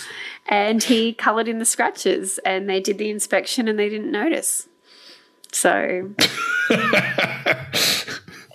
[0.47, 2.39] and he coloured in the scratches.
[2.47, 4.69] And they did the inspection and they didn't notice.
[5.53, 6.11] So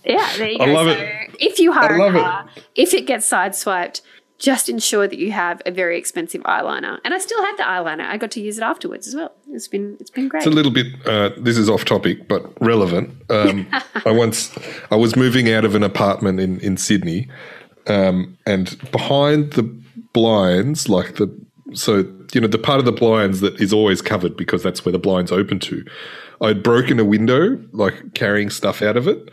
[0.05, 0.73] Yeah, there you I go.
[0.73, 1.35] Love so it.
[1.39, 2.63] if you hire a car, it.
[2.75, 4.01] if it gets sideswiped,
[4.37, 6.99] just ensure that you have a very expensive eyeliner.
[7.05, 8.05] And I still have the eyeliner.
[8.05, 9.31] I got to use it afterwards as well.
[9.49, 10.39] It's been it's been great.
[10.39, 10.87] It's a little bit.
[11.07, 13.15] Uh, this is off topic, but relevant.
[13.29, 13.67] Um,
[14.05, 14.55] I once
[14.91, 17.29] I was moving out of an apartment in in Sydney,
[17.87, 19.63] um, and behind the
[20.11, 21.33] blinds, like the
[21.73, 24.91] so you know the part of the blinds that is always covered because that's where
[24.91, 25.85] the blinds open to.
[26.41, 29.29] I'd broken a window, like carrying stuff out of it,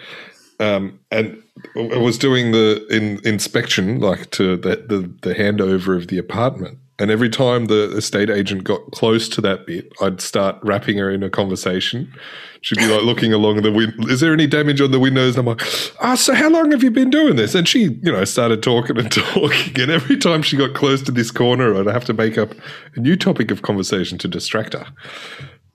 [0.60, 1.42] um, and
[1.74, 6.78] I was doing the in, inspection, like to the, the, the handover of the apartment.
[6.98, 11.10] And every time the estate agent got close to that bit, I'd start wrapping her
[11.10, 12.12] in a conversation.
[12.60, 14.06] She'd be like looking along the window.
[14.08, 15.38] Is there any damage on the windows?
[15.38, 15.66] And I'm like,
[16.00, 17.54] ah, oh, so how long have you been doing this?
[17.54, 19.80] And she, you know, started talking and talking.
[19.80, 22.52] And every time she got close to this corner, I'd have to make up
[22.94, 24.86] a new topic of conversation to distract her.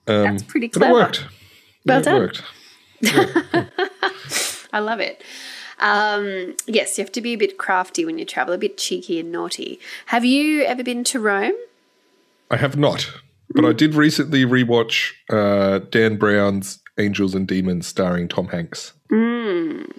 [0.06, 0.92] Um, That's pretty clever.
[0.92, 1.24] But it worked.
[1.84, 2.14] Well yeah, done.
[2.14, 2.42] It worked.
[3.00, 3.66] Yeah.
[4.72, 5.22] I love it.
[5.78, 9.20] Um, yes, you have to be a bit crafty when you travel, a bit cheeky
[9.20, 9.78] and naughty.
[10.06, 11.54] Have you ever been to Rome?
[12.50, 13.10] I have not,
[13.50, 13.70] but mm.
[13.70, 18.92] I did recently rewatch uh, Dan Brown's Angels and Demons starring Tom Hanks.
[19.10, 19.96] Mm.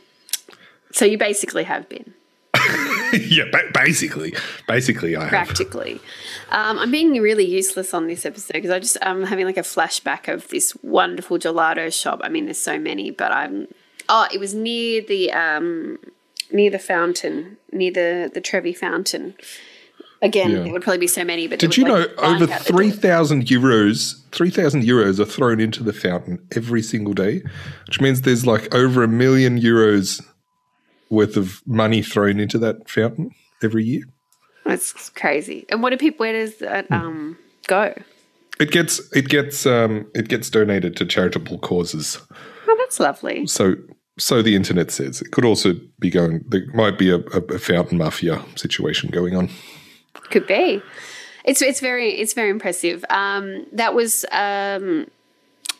[0.91, 2.13] So you basically have been.
[3.13, 4.34] yeah, ba- basically,
[4.67, 5.99] basically, I practically.
[6.49, 9.62] Um, I'm being really useless on this episode because I just I'm having like a
[9.62, 12.21] flashback of this wonderful gelato shop.
[12.23, 13.67] I mean, there's so many, but I'm
[14.10, 16.00] Oh, it was near the um,
[16.52, 19.36] near the fountain, near the the Trevi fountain.
[20.22, 20.65] Again, yeah.
[20.65, 21.48] it would probably be so many.
[21.48, 24.20] But did you like know over three thousand euros?
[24.32, 27.43] Three thousand euros are thrown into the fountain every single day,
[27.86, 30.24] which means there's like over a million euros
[31.10, 34.04] worth of money thrown into that fountain every year.
[34.65, 35.65] That's crazy.
[35.70, 36.26] And what do people?
[36.26, 37.93] Where does that um, go?
[38.60, 42.20] It gets it gets um, it gets donated to charitable causes.
[42.67, 43.46] Oh, that's lovely.
[43.46, 43.76] So
[44.17, 45.21] so the internet says.
[45.21, 46.43] It could also be going.
[46.47, 49.49] There might be a, a fountain mafia situation going on.
[50.30, 50.82] Could be.
[51.43, 53.06] It's it's very it's very impressive.
[53.10, 55.08] Um, that was um,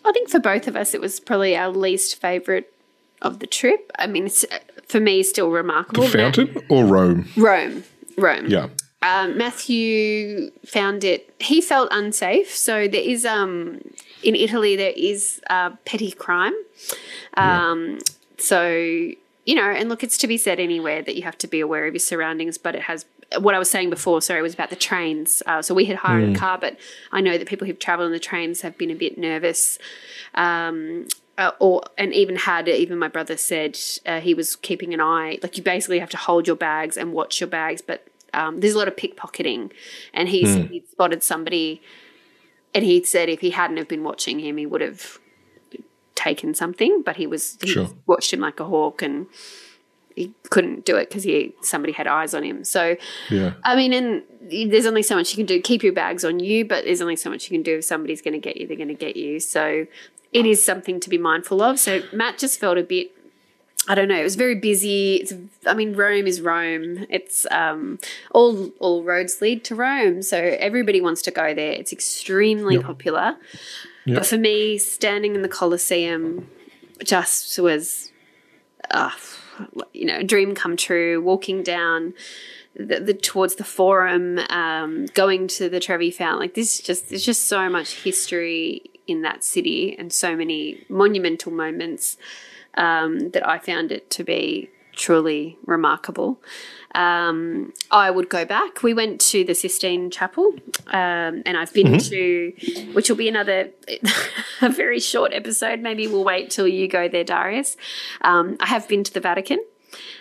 [0.06, 2.74] I think for both of us it was probably our least favorite
[3.22, 3.92] of the trip.
[4.00, 4.46] I mean, it's
[4.88, 6.04] for me still remarkable.
[6.04, 7.28] The fountain or Rome?
[7.36, 7.84] Rome,
[8.18, 8.48] Rome.
[8.48, 8.70] Yeah.
[9.02, 11.34] Um, Matthew found it.
[11.40, 12.56] He felt unsafe.
[12.56, 13.82] So there is um
[14.24, 16.54] in Italy there is uh, petty crime.
[17.36, 18.00] Um,
[18.38, 19.12] So
[19.48, 21.88] you know, and look, it's to be said anywhere that you have to be aware
[21.88, 22.58] of your surroundings.
[22.58, 23.06] But it has
[23.40, 24.22] what I was saying before.
[24.22, 25.42] Sorry, was about the trains.
[25.46, 26.78] Uh, so we had hired a car, but
[27.12, 29.80] I know that people who've travelled on the trains have been a bit nervous.
[30.36, 35.00] Um, uh, or and even had even my brother said uh, he was keeping an
[35.00, 35.38] eye.
[35.44, 38.74] Like you basically have to hold your bags and watch your bags, but um, there's
[38.74, 39.72] a lot of pickpocketing,
[40.14, 41.82] and he's he spotted somebody,
[42.74, 45.20] and he said if he hadn't have been watching him, he would have
[46.18, 47.90] taken something, but he was he Sure.
[48.06, 49.28] watched him like a hawk, and
[50.16, 52.64] he couldn't do it because he somebody had eyes on him.
[52.64, 52.98] So
[53.30, 53.54] Yeah.
[53.64, 54.24] I mean, and
[54.72, 55.62] there's only so much you can do.
[55.62, 57.78] Keep your bags on you, but there's only so much you can do.
[57.78, 59.40] If somebody's going to get you, they're going to get you.
[59.40, 59.86] So
[60.34, 61.80] it is something to be mindful of.
[61.80, 63.12] So Matt just felt a bit.
[63.90, 64.20] I don't know.
[64.20, 65.16] It was very busy.
[65.18, 65.34] It's,
[65.66, 67.06] I mean, Rome is Rome.
[67.10, 68.00] It's um,
[68.32, 71.72] all all roads lead to Rome, so everybody wants to go there.
[71.72, 72.84] It's extremely Yep.
[72.84, 73.38] popular.
[74.08, 74.20] Yep.
[74.20, 76.50] But for me, standing in the Colosseum
[77.04, 78.14] just was,
[78.90, 79.12] uh,
[79.92, 81.22] you know, a dream come true.
[81.22, 82.14] Walking down
[82.74, 87.10] the, the towards the Forum, um, going to the Trevi Fountain, like this, is just
[87.10, 92.16] there's just so much history in that city and so many monumental moments
[92.76, 96.40] um, that I found it to be truly remarkable.
[96.96, 98.82] Um, I would go back.
[98.82, 100.54] We went to the Sistine Chapel,
[100.88, 102.54] um, and I've been to,
[102.94, 103.70] which will be another
[104.62, 105.80] a very short episode.
[105.82, 107.78] Maybe we'll wait till you go there, Darius.
[108.22, 109.60] Um, I have been to the Vatican,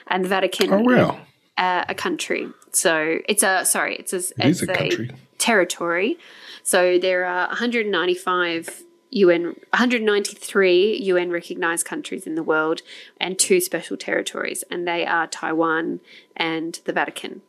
[0.09, 1.21] and the Vatican Oh wow.
[1.57, 2.49] uh, a country.
[2.73, 5.11] So it's a sorry, it's a, It it's is a country.
[5.39, 6.19] territory.
[6.63, 8.83] So there are 195
[9.25, 12.83] UN, 193 UN recognized countries in the world,
[13.21, 16.01] and two special territories, and they are Taiwan
[16.37, 17.43] and the Vatican.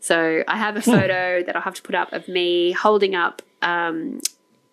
[0.00, 3.42] So I have a photo that I'll have to put up of me holding up.
[3.62, 4.20] Um,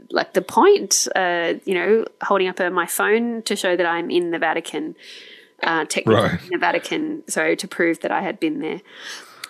[0.09, 4.09] like the point, uh, you know, holding up uh, my phone to show that I'm
[4.09, 4.95] in the Vatican,
[5.63, 6.41] uh, technically Right.
[6.43, 8.79] in the Vatican, so to prove that I had been there.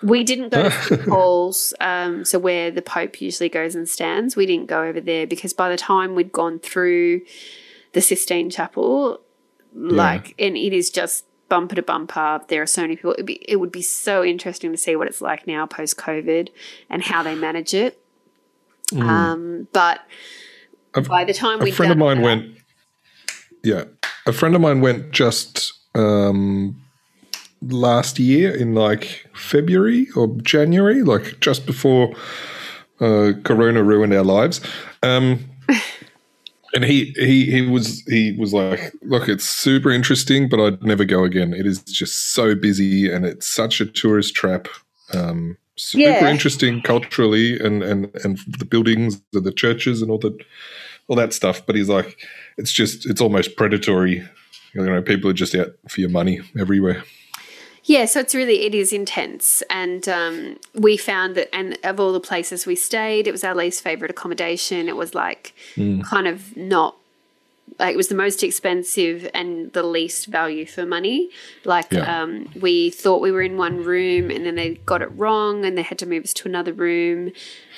[0.04, 0.98] We didn't go to.
[1.08, 4.36] Paul's, um, so where the Pope usually goes and stands.
[4.36, 7.22] We didn't go over there because by the time we'd gone through
[7.94, 9.22] the Sistine Chapel,
[9.74, 12.42] like, and it is just bumper to bumper.
[12.48, 13.12] There are so many people.
[13.14, 16.50] It'd be, it would be so interesting to see what it's like now post COVID
[16.90, 18.00] and how they manage it.
[18.94, 20.02] Um, but
[20.96, 22.58] I've- by the time a friend of mine went
[23.64, 23.84] yeah
[24.26, 26.82] a friend of mine went just um
[27.62, 32.14] last year in like february or january like just before
[33.00, 34.62] uh corona ruined our lives
[35.04, 35.40] um
[36.74, 41.06] and he he he was he was like look it's super interesting but i'd never
[41.06, 44.68] go again it is just so busy and it's such a tourist trap
[45.14, 46.30] um super Yeah.
[46.30, 50.38] interesting culturally and and and the buildings and the churches and all the
[51.08, 51.66] all that stuff.
[51.66, 52.18] But he's like,
[52.58, 54.28] it's just, it's almost predatory.
[54.74, 57.02] You know, people are just out for your money everywhere.
[57.88, 62.12] Yeah, so it's really it is intense, and um, we found that, and of all
[62.12, 64.90] the places we stayed, it was our least favorite accommodation.
[64.90, 65.54] It was like
[66.04, 66.98] kind of not
[67.80, 71.30] like it was the most expensive and the least value for money.
[71.64, 72.24] Like Yeah.
[72.24, 75.78] um, we thought we were in one room, and then they got it wrong, and
[75.78, 77.32] they had to move us to another room,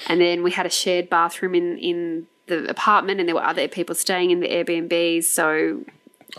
[0.08, 3.67] and then we had a shared bathroom in in the apartment, and there were other
[3.67, 5.84] people staying in the Airbnbs, so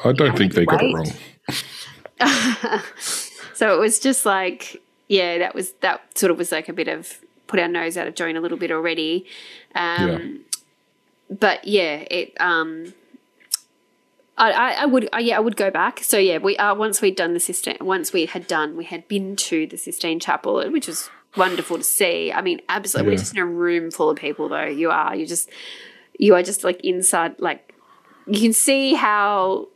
[0.05, 1.07] I don't think they got it wrong.
[3.61, 6.89] So it was just like, yeah, that was that sort of was like a bit
[6.89, 9.27] of put our nose out of joint a little bit already.
[9.75, 10.09] Um,
[11.29, 12.33] But yeah, it.
[12.41, 12.95] Um,
[14.39, 16.03] I, I, would, I, yeah, I would go back.
[16.03, 19.07] So yeah, we uh, once we'd done the Sistine, once we had done, we had
[19.09, 22.33] been to the Sistine Chapel, which was wonderful to see.
[22.33, 24.49] I mean, absolutely, we're just in a room full of people.
[24.49, 25.51] Though you are, you just,
[26.19, 27.75] you are just like inside, like
[28.27, 29.69] you can see how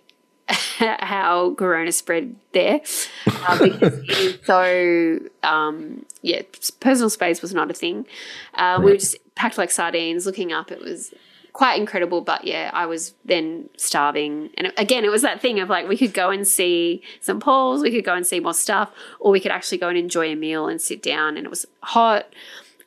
[0.79, 2.81] how corona spread there.
[3.27, 6.43] Uh, because it is so um, yeah
[6.81, 8.07] personal space was not a thing.
[8.55, 10.71] Uh, we were just packed like sardines looking up.
[10.71, 11.15] It was
[11.53, 14.51] quite incredible but yeah i was then starving.
[14.57, 17.81] And again it was that thing of like we could go and see st paul's
[17.81, 20.35] we could go and see more stuff or we could actually go and enjoy a
[20.35, 22.27] meal and sit down and it was hot.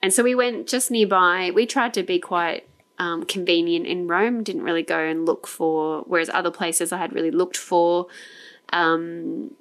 [0.04, 1.52] And so we went just nearby.
[1.56, 2.68] We tried to be quite
[3.00, 4.44] um, convenient in Rome.
[4.44, 8.08] Didn't really go and look for, whereas other places I had really looked for
[8.74, 9.52] um,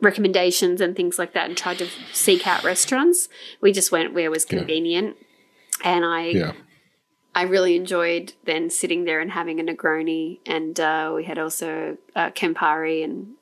[0.00, 3.28] recommendations and things like that and tried to seek out restaurants.
[3.60, 4.58] We just went where was Yeah.
[4.58, 5.16] convenient.
[5.82, 6.52] And I, Yeah.
[7.34, 10.38] I really enjoyed then sitting there and having a Negroni.
[10.46, 13.34] And uh, we had also uh, Campari and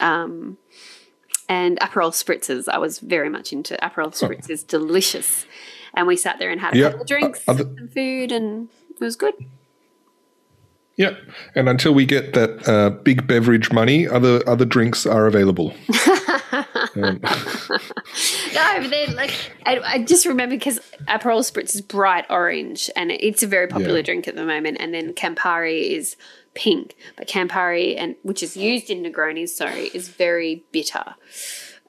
[0.00, 0.58] um,
[1.48, 2.66] and Aperol spritzes.
[2.68, 5.44] I was very much into Aperol spritzes, delicious.
[5.94, 6.84] And we sat there and had a Yeah.
[6.88, 9.34] couple of drinks, Uh, other- some food, and it was good.
[10.96, 11.14] Yeah,
[11.54, 15.74] and until we get that uh, big beverage money, other other drinks are available.
[16.94, 17.20] Um,
[18.54, 19.32] No, but then like
[19.64, 20.78] I, I just remember because
[21.08, 24.02] Aperol Spritz is bright orange and it's a very popular Yeah.
[24.02, 26.16] drink at the moment, and then Campari is
[26.54, 31.14] pink, but Campari and which is used in Negronis, sorry, is very bitter.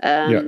[0.02, 0.44] Um, Yeah.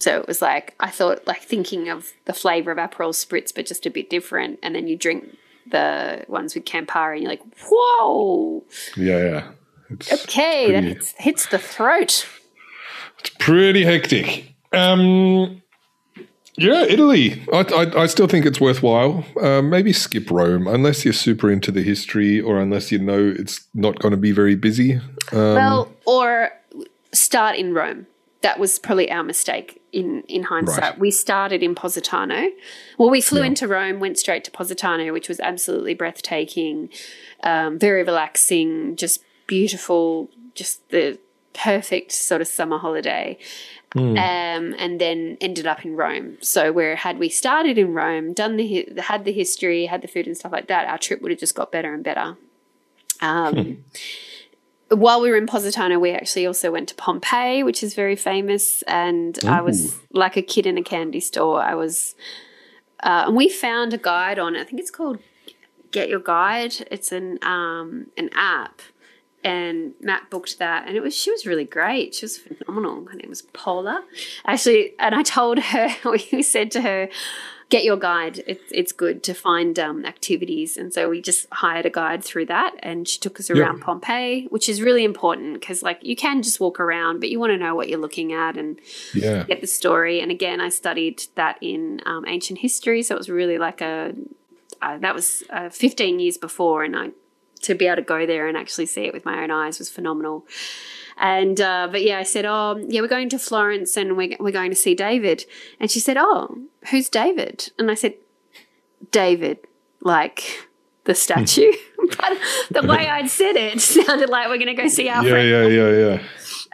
[0.00, 3.66] So it was like I thought, like thinking of the flavor of Aperol Spritz, but
[3.66, 5.36] just a bit different, and then you drink
[5.70, 8.64] the ones with Campari, and you're like, whoa,
[8.96, 9.50] yeah, yeah.
[9.90, 12.26] It's, okay, that hits, hits the throat.
[13.18, 14.54] it's pretty hectic.
[14.72, 15.60] Um,
[16.56, 17.42] yeah, Italy.
[17.52, 19.24] I, I, I still think it's worthwhile.
[19.40, 23.66] Uh, maybe skip Rome, unless you're super into the history or unless you know it's
[23.74, 24.94] not going to be very busy.
[25.32, 26.50] Um, Well, or
[27.12, 28.06] start in Rome.
[28.42, 30.80] That was probably our mistake in, in hindsight.
[30.80, 30.98] Right.
[30.98, 32.48] We started in Positano.
[32.98, 33.46] Well, we flew Yeah.
[33.46, 36.88] into Rome, went straight to Positano, which was absolutely breathtaking,
[37.42, 41.18] um, very relaxing, just beautiful, just the
[41.52, 43.36] perfect sort of summer holiday.
[43.92, 44.10] Hmm.
[44.16, 46.38] Um, and then ended up in Rome.
[46.40, 50.28] So, where had we started in Rome, done the had the history, had the food
[50.28, 52.36] and stuff like that, our trip would have just got better and better.
[53.20, 53.84] Um,
[54.90, 58.82] while we were in Positano, we actually also went to Pompeii, which is very famous.
[58.82, 61.62] And I was like a kid in a candy store.
[61.62, 62.16] I was,
[63.02, 64.56] uh, and we found a guide on.
[64.56, 65.18] I think it's called
[65.92, 66.74] Get Your Guide.
[66.90, 68.82] It's an um, an app,
[69.44, 72.16] and Matt booked that, and it was she was really great.
[72.16, 73.06] She was phenomenal.
[73.06, 74.04] Her name was Paula,
[74.44, 74.94] actually.
[74.98, 75.88] And I told her
[76.32, 77.08] we said to her
[77.70, 78.42] get your guide.
[78.46, 82.46] It's it's good to find um, activities, and so we just hired a guide through
[82.46, 86.42] that, and she took us around Pompeii, which is really important because like you can
[86.42, 88.78] just walk around, but you want to know what you're looking at and
[89.14, 89.44] yeah.
[89.44, 90.20] get the story.
[90.20, 94.12] And again, I studied that in um, ancient history, so it was really like a
[94.82, 97.10] uh, that was uh, 15 years before, and I
[97.62, 99.90] to be able to go there and actually see it with my own eyes was
[99.90, 100.46] phenomenal.
[101.22, 104.52] And uh, but yeah, I said, oh yeah, we're going to Florence and we're we're
[104.52, 105.44] going to see David.
[105.78, 106.56] And she said, oh,
[106.90, 107.70] who's David?
[107.78, 108.14] And I said,
[109.10, 109.58] David,
[110.00, 110.66] like
[111.04, 111.72] the statue.
[112.18, 112.38] but
[112.70, 115.48] the way I'd said it sounded like we're going to go see our Yeah, friend.
[115.50, 116.22] yeah, yeah, yeah.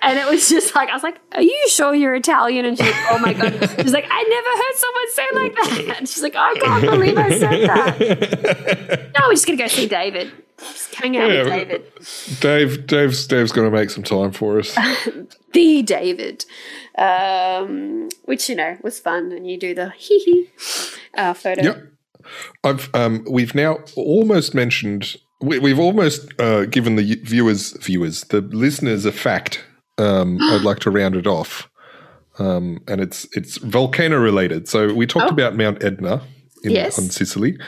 [0.03, 2.64] And it was just like, I was like, Are you sure you're Italian?
[2.64, 3.53] And she's like, Oh my God.
[3.80, 5.99] She's like, I never heard someone say like that.
[5.99, 9.12] And she's like, I can't believe I said that.
[9.18, 10.32] No, we're just going to go see David.
[10.59, 11.92] Just hang out with David.
[12.40, 14.76] Dave, Dave's, Dave's going to make some time for us.
[15.53, 16.44] The David.
[16.99, 19.32] Um, which, you know, was fun.
[19.32, 20.51] And you do the hee hee
[21.16, 21.62] uh, photo.
[21.62, 21.86] Yep.
[22.64, 28.40] I've um, we've now almost mentioned we, we've almost uh, given the viewers viewers the
[28.40, 29.64] listeners a fact.
[29.99, 31.68] Um, I'd like to round it off,
[32.38, 34.68] um, and it's it's volcano related.
[34.68, 35.34] So we talked Oh.
[35.34, 36.22] about Mount Etna
[36.64, 36.99] in, Yes.
[36.99, 37.59] on Sicily,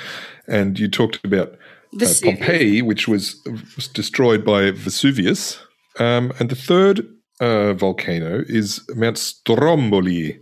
[0.46, 1.56] and you talked about
[1.94, 2.20] uh.
[2.22, 3.36] Pompeii, which was,
[3.76, 5.58] was destroyed by Vesuvius,
[5.98, 7.06] um, and the third
[7.40, 10.38] uh, volcano is Mount Stromboli,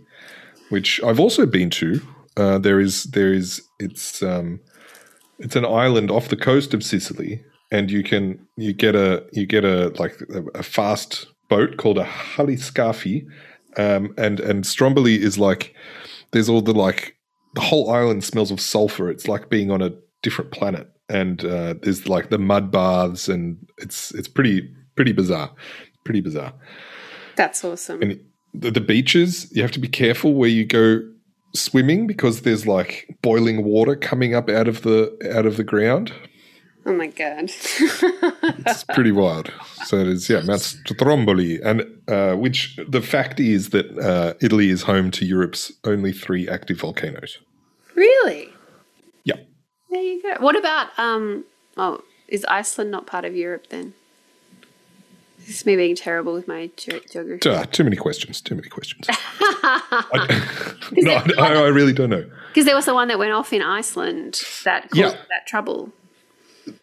[0.69, 2.01] which I've also been to.
[2.35, 4.59] Uh, there is there is it's um,
[5.39, 9.45] it's an island off the coast of Sicily, and you can you get a you
[9.45, 13.27] get a like a, a fast boat called a aliscafi,
[13.77, 15.73] um, and and Stromboli is like
[16.31, 17.15] there's all the like
[17.55, 19.09] the whole island smells of sulfur.
[19.09, 23.57] It's like being on a different planet, and uh, there's like the mud baths, and
[23.77, 25.51] it's it's pretty pretty bizarre,
[26.03, 26.53] pretty bizarre.
[27.35, 28.01] That's awesome.
[28.01, 28.19] And
[28.53, 31.01] the, the beaches, you have to be careful where you go
[31.55, 36.11] swimming because there's like boiling water coming up out of the out of the ground.
[36.87, 37.51] Oh my God.
[38.69, 39.51] It's pretty wild.
[39.85, 44.69] So it is, yeah, Mount Stromboli, and uh, which the fact is that uh, Italy
[44.69, 47.39] is home to Europe's only three active volcanoes.
[47.95, 48.49] really?
[49.25, 49.35] Yeah,
[49.89, 50.35] There you go.
[50.39, 51.43] What about, um,
[51.77, 53.93] oh, is Iceland not part of Europe then?
[55.39, 57.49] This is me being terrible with my ge- geography.
[57.71, 58.41] Too many questions.
[58.41, 59.07] Too many questions.
[59.09, 62.25] I, no, I, I, I really don't know.
[62.49, 65.09] Because there was the one that went off in Iceland that caused Yeah.
[65.29, 65.91] that trouble.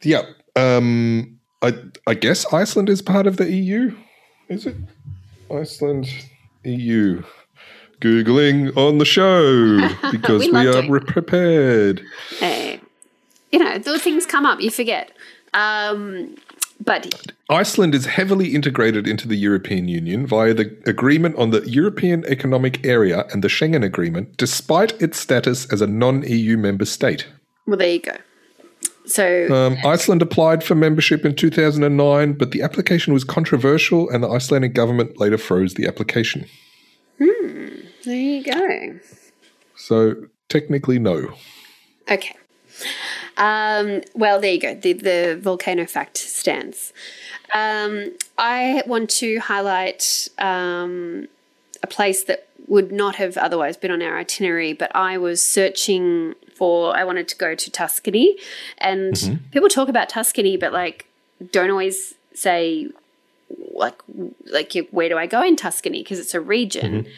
[0.02, 0.22] Yeah,
[0.56, 1.74] um, I
[2.06, 3.96] I guess Iceland is part of the EU.
[4.48, 4.76] Is it
[5.50, 6.08] Iceland
[6.64, 7.22] EU?
[8.00, 9.78] Googling on the show
[10.10, 12.02] because We we, are doing prepared.
[12.40, 12.78] Eh,
[13.50, 15.12] you know, the things come up, you forget.
[15.54, 16.36] Um,
[16.84, 22.24] but Iceland is heavily integrated into the European Union via the Agreement on the European
[22.26, 27.26] Economic Area and the Schengen Agreement, despite its status as a non EU member state.
[27.66, 28.16] well, there you go.
[29.06, 34.28] So Um, Iceland applied for membership in 2009, but the application was controversial and the
[34.28, 36.46] Icelandic government later froze the application.
[38.04, 39.00] There you go.
[39.76, 41.34] So technically, no.
[42.10, 42.36] Okay.
[43.36, 44.74] Um, well, there you go.
[44.74, 46.92] The, the volcano fact stands.
[47.54, 51.28] Um, I want to highlight um,
[51.82, 56.34] a place that would not have otherwise been on our itinerary, but I was searching
[56.54, 58.36] for, I wanted to go to Tuscany.
[58.78, 59.50] And mm-hmm.
[59.50, 61.06] people talk about Tuscany, but like
[61.50, 62.88] don't always say,
[63.72, 64.00] like,
[64.46, 66.02] like where do I go in Tuscany?
[66.02, 67.04] Because it's a region.
[67.04, 67.10] Mm-hmm.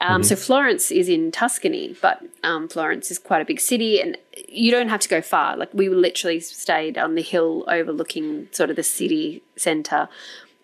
[0.00, 0.22] Um, mm-hmm.
[0.24, 4.18] So Florence is in Tuscany, but um, Florence is quite a big city, and
[4.48, 5.56] you don't have to go far.
[5.56, 10.08] Like we literally stayed on the hill overlooking sort of the city centre,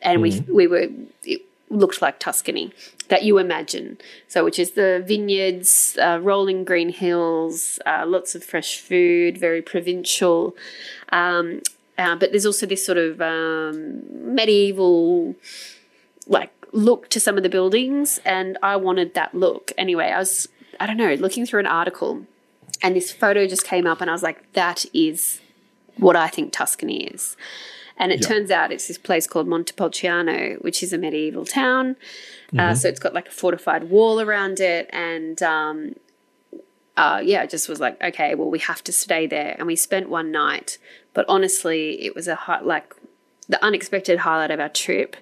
[0.03, 0.53] and mm-hmm.
[0.53, 0.89] we we were
[1.23, 2.73] it looked like Tuscany
[3.09, 3.99] that you imagine.
[4.27, 9.63] So which is the vineyards, uh, rolling green hills, uh, lots of fresh food, very
[9.63, 10.55] provincial.
[11.11, 11.63] Um,
[11.97, 14.03] uh, but there's also this sort of um,
[14.35, 15.35] medieval,
[16.27, 19.73] like look to some of the buildings, and I wanted that look.
[19.77, 20.49] Anyway, I was,
[20.79, 22.25] I don't know, looking through an article,
[22.83, 25.41] and this photo just came up, and I was like, that is
[25.97, 27.37] what I think Tuscany is.
[27.99, 31.91] And it turns out it's this place called Montepulciano, which is a medieval town.
[31.91, 32.61] Uh, mm-hmm.
[32.61, 34.89] Uh, so it's got like a fortified wall around it.
[34.93, 35.97] And um,
[36.97, 39.57] uh, yeah, it just was like, okay, well, we have to stay there.
[39.59, 40.79] And we spent one night.
[41.13, 42.95] But honestly, it was a high, like
[43.49, 45.17] the unexpected highlight of our trip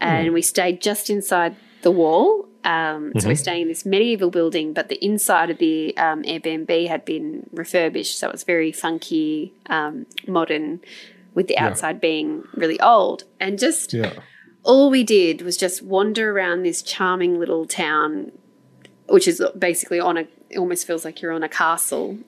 [0.00, 0.32] and mm.
[0.32, 2.48] we stayed just inside the wall.
[2.64, 3.18] Um, mm-hmm.
[3.20, 7.04] So we're staying in this medieval building, but the inside of the um, Airbnb had
[7.04, 10.80] been refurbished, so it's very funky, um, modern,
[11.36, 12.00] with the outside yeah.
[12.00, 13.22] being really old.
[13.38, 14.14] And just yeah.
[14.64, 18.32] all we did was just wander around this charming little town,
[19.08, 20.26] which is basically on a.
[20.48, 22.18] It almost feels like you're on a castle,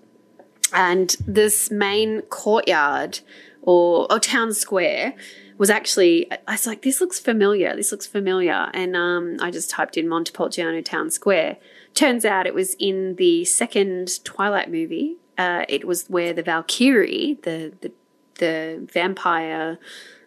[0.72, 3.20] and this main courtyard
[3.62, 5.14] or, or town square
[5.56, 7.74] was actually I was like, this looks familiar.
[7.74, 11.56] This looks familiar, and um, I just typed in Montepulciano Town Square.
[11.94, 15.16] Turns out it was in the second Twilight movie.
[15.38, 17.92] Uh, it was where the Volturi, the the,
[18.38, 19.78] the vampire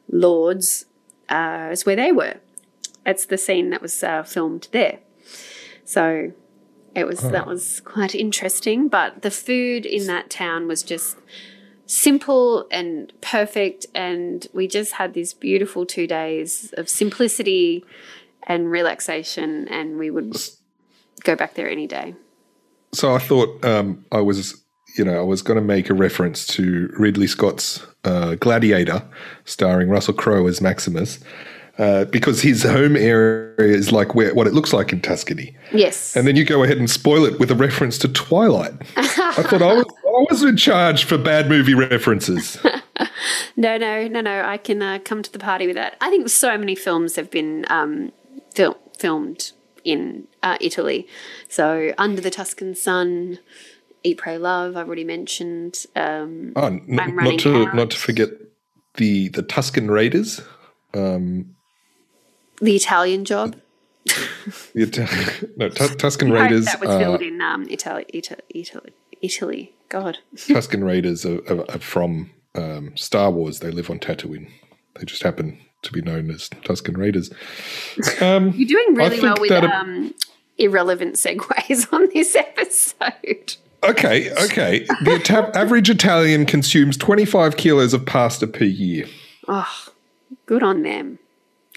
[0.09, 0.85] lords,
[1.29, 2.35] uh, is where they were.
[3.05, 4.99] It's the scene that was uh, filmed there.
[5.85, 6.31] So
[6.95, 8.87] it was that was quite interesting.
[8.87, 11.17] But the food in that town was just
[11.85, 13.85] simple and perfect.
[13.95, 17.85] And we just had these beautiful two days of simplicity
[18.43, 19.67] and relaxation.
[19.67, 20.37] And we would
[21.23, 22.15] go back there any day.
[22.93, 24.61] So I thought um, I was,
[24.97, 29.03] you know, I was going to make a reference to Ridley Scott's uh, Gladiator,
[29.45, 31.19] starring Russell Crowe as Maximus.
[31.77, 35.55] Uh, because his home area is like where what it looks like in Tuscany.
[35.71, 36.15] Yes.
[36.15, 38.73] And then you go ahead and spoil it with a reference to Twilight.
[38.97, 42.59] I thought I was I was in charge for bad movie references.
[43.55, 44.43] no, no, no, no.
[44.43, 45.95] I can uh, come to the party with that.
[46.01, 48.11] I think so many films have been um,
[48.53, 51.07] fil- filmed in uh, Italy.
[51.49, 53.39] So Under the Tuscan Sun.
[54.03, 54.75] Eat, Pray, Love.
[54.75, 55.85] I've already mentioned.
[55.95, 57.75] Um, oh, n- not to out.
[57.75, 58.29] not to forget
[58.95, 60.41] the the Tuscan Raiders.
[60.93, 61.55] Um,
[62.59, 63.55] the Italian job.
[64.05, 66.65] the Ita- no, T- Tuscan Raiders.
[66.65, 69.73] That was filmed uh, in um, Italy, Italy, Italy, Italy.
[69.89, 70.17] God.
[70.47, 73.59] Tuscan Raiders are, are, are from um, Star Wars.
[73.59, 74.49] They live on Tatooine.
[74.95, 77.31] They just happen to be known as Tuscan Raiders.
[78.19, 80.13] Um, You're doing really well with um,
[80.57, 83.55] irrelevant segues on this episode.
[83.83, 84.85] Okay, okay.
[85.03, 89.07] The average Italian consumes 25 kilos of pasta per year.
[89.47, 89.87] Oh,
[90.45, 91.17] good on them.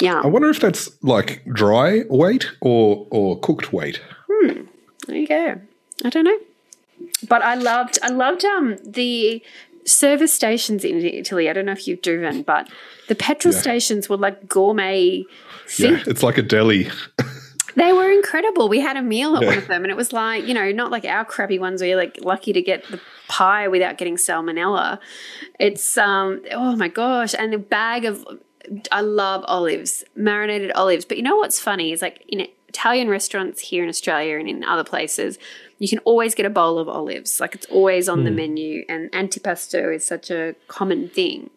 [0.01, 0.21] Yeah.
[0.23, 4.01] I wonder if that's like dry weight or or cooked weight.
[4.31, 4.63] Hmm.
[5.07, 5.61] There you go.
[6.05, 6.39] I don't know.
[7.29, 9.43] But I loved I loved um the
[9.87, 11.49] service stations in Italy.
[11.49, 12.69] I don't know if you've driven, but
[13.09, 13.61] the petrol yeah.
[13.61, 15.25] stations were like gourmet.
[15.79, 16.91] Yeah, it's like a deli.
[17.77, 18.69] they were incredible.
[18.69, 19.49] We had a meal at yeah.
[19.49, 21.89] one of them, and it was like you know not like our crappy ones where
[21.89, 24.99] you're like lucky to get the pie without getting salmonella.
[25.59, 28.25] It's um oh my gosh, and a bag of
[28.91, 31.05] I love olives, marinated olives.
[31.05, 34.65] But you know what's funny is like in Italian restaurants here in Australia and in
[34.65, 35.39] other places,
[35.79, 37.41] you can always get a bowl of olives.
[37.41, 38.25] Like it's always on mm.
[38.25, 38.37] the hmm.
[38.37, 41.51] menu, and antipasto is such a common thing.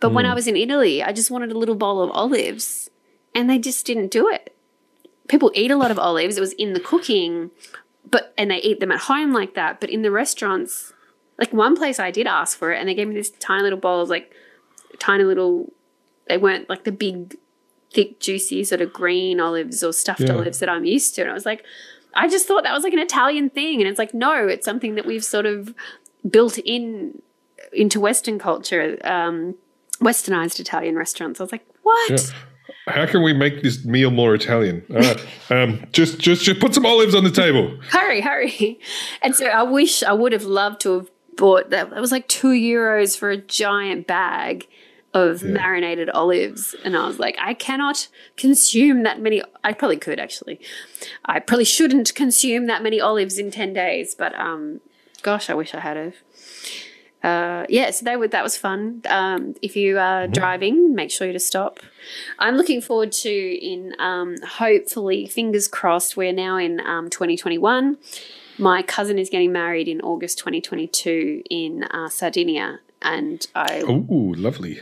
[0.00, 0.14] But mm.
[0.14, 0.34] when I hmm.
[0.36, 2.90] was in Italy, I just wanted a little bowl of olives,
[3.34, 4.54] and they just didn't do it.
[5.28, 6.36] People eat a lot of olives.
[6.36, 7.50] It was in the cooking,
[8.08, 9.80] but and they eat them at home like that.
[9.80, 10.92] But in the restaurants,
[11.38, 13.78] like one place I did ask for it, and they gave me this tiny little
[13.78, 14.32] bowl of like
[14.98, 15.72] tiny little
[16.30, 17.36] they weren't like the big,
[17.92, 20.32] thick, juicy sort of green olives or stuffed yeah.
[20.32, 21.22] olives that I'm used to.
[21.22, 21.64] And I was like,
[22.14, 23.80] I just thought that was like an Italian thing.
[23.80, 25.74] And it's like, no, it's something that we've sort of
[26.28, 27.20] built in
[27.72, 29.56] into Western culture, um,
[30.00, 31.40] westernized Italian restaurants.
[31.40, 32.10] I was like, what?
[32.10, 32.18] Yeah.
[32.86, 34.84] How can we make this meal more Italian?
[34.90, 37.78] All right, um, just just just put some olives on the table.
[37.88, 38.80] Hurry, hurry!
[39.22, 41.92] And so I wish I would have loved to have bought that.
[41.92, 44.66] It was like two euros for a giant bag
[45.12, 45.50] of yeah.
[45.50, 49.42] marinated olives, and I was like, I cannot consume that many.
[49.64, 50.60] I probably could actually.
[51.24, 54.80] I probably shouldn't consume that many olives in ten days, but um,
[55.22, 56.16] gosh, I wish I had have
[57.22, 59.02] uh, yeah, so that, that was fun.
[59.08, 60.32] Um, if you are mm-hmm.
[60.32, 61.80] driving, make sure you to stop.
[62.38, 67.98] I'm looking forward to in um, hopefully, fingers crossed, we're now in um, 2021.
[68.58, 74.04] My cousin is getting married in August 2022 in uh, Sardinia, and I oh
[74.36, 74.80] lovely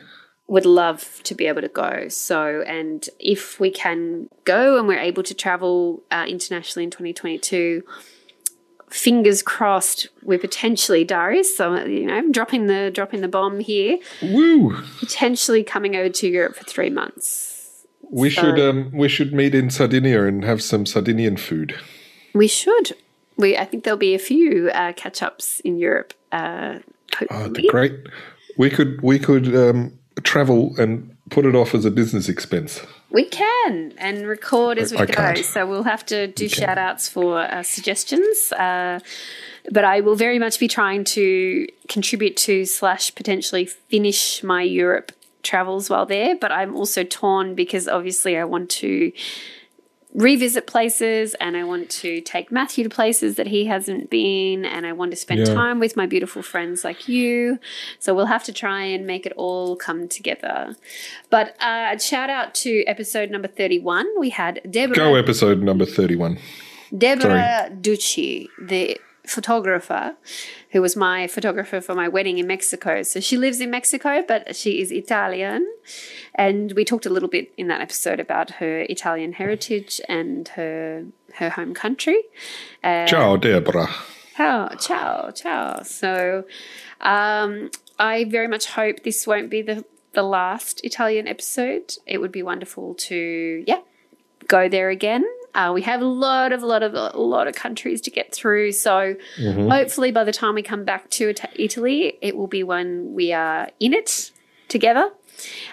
[0.49, 2.09] would love to be able to go.
[2.09, 7.85] So, and if we can go and we're able to travel uh, internationally in 2022
[8.91, 11.57] fingers crossed we're potentially Darius.
[11.57, 13.99] So you know, dropping the dropping the bomb here.
[14.23, 14.77] Woo!
[14.99, 17.87] Potentially coming over to Europe for three months.
[18.11, 21.79] We so, should um, we should meet in Sardinia and have some Sardinian food.
[22.35, 22.93] We should.
[23.37, 26.15] We I think there'll be a few uh, catch ups in Europe.
[26.31, 26.81] Uh,
[27.31, 27.95] oh, great!
[28.57, 32.83] We could we could um, travel and put it off as a business expense.
[33.11, 35.15] We can and record as we I go.
[35.15, 35.39] Can't.
[35.39, 38.53] So we'll have to do shout outs for uh, suggestions.
[38.53, 39.01] Uh,
[39.71, 45.13] but I will very much be trying to contribute to slash potentially finish my Europe
[45.43, 46.37] travels while there.
[46.37, 49.13] But I'm also torn because obviously I want to
[50.15, 54.87] revisit places and I want to take Matthew to places that he hasn't been and
[54.87, 55.55] I want to spend yeah.
[55.55, 57.59] time with my beautiful friends like you.
[57.99, 60.77] So we'll have to try and make it all come together.
[61.31, 64.07] But uh, shout out to episode number 31.
[64.19, 64.97] We had Deborah.
[64.97, 66.39] Go episode number 31.
[66.97, 67.71] Deborah Sorry.
[67.77, 68.99] Ducci, the
[69.29, 70.17] photographer
[70.71, 73.03] who was my photographer for my wedding in Mexico.
[73.03, 75.67] So she lives in Mexico, but she is Italian.
[76.35, 81.07] And we talked a little bit in that episode about her Italian heritage and her
[81.35, 82.23] her home country.
[82.83, 83.91] Uh, ciao, Deborah.
[84.37, 85.83] Ciao, ciao, ciao.
[85.83, 86.45] So
[87.01, 91.95] um, I very much hope this won't be the the last Italian episode.
[92.07, 93.81] It would be wonderful to, yeah,
[94.49, 95.25] go there again
[95.55, 98.35] uh, we have a lot of a lot of a lot of countries to get
[98.35, 98.73] through.
[98.73, 99.69] So mm-hmm.
[99.69, 103.69] hopefully, by the time we come back to Italy, it will be when we are
[103.81, 104.31] in it
[104.69, 105.11] together.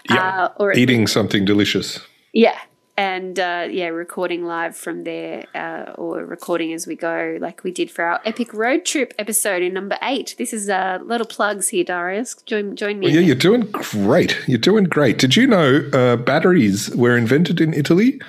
[0.09, 1.99] Yeah, uh, or eating least, something delicious.
[2.33, 2.57] Yeah,
[2.97, 7.71] and uh, yeah, recording live from there uh, or recording as we go, like we
[7.71, 10.35] did for our epic road trip episode in number eight.
[10.37, 12.35] This is a uh, little plugs here, Darius.
[12.45, 13.07] Join, join me.
[13.07, 14.37] Well, yeah, you're doing great.
[14.47, 15.17] You're doing great.
[15.17, 18.21] Did you know uh, batteries were invented in Italy?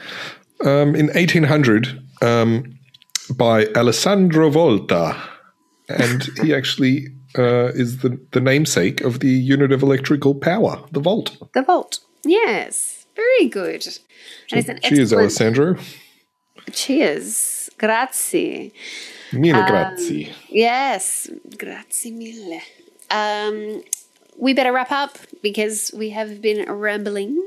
[0.64, 2.78] Um, in 1800 um,
[3.34, 5.16] by Alessandro Volta.
[5.88, 11.00] And he actually uh, is the, the namesake of the unit of electrical power, the
[11.00, 11.36] volt.
[11.54, 12.00] The volt.
[12.24, 13.06] Yes.
[13.14, 13.82] Very good.
[13.82, 14.00] So,
[14.82, 15.76] cheers, Alessandro.
[16.72, 17.70] Cheers.
[17.78, 18.72] Grazie.
[19.32, 20.32] Mille um, grazie.
[20.48, 21.30] Yes.
[21.56, 22.60] Grazie mille.
[23.10, 23.82] Um,
[24.38, 27.40] we better wrap up because we have been rambling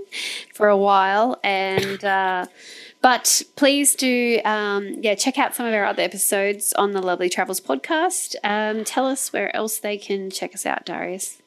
[0.54, 2.46] for a while and uh,
[3.02, 7.30] but please do, um, yeah, check out some of our other episodes on the Lovely
[7.30, 8.36] Travels podcast.
[8.44, 11.42] Um, tell us where else they can check us out, Darius.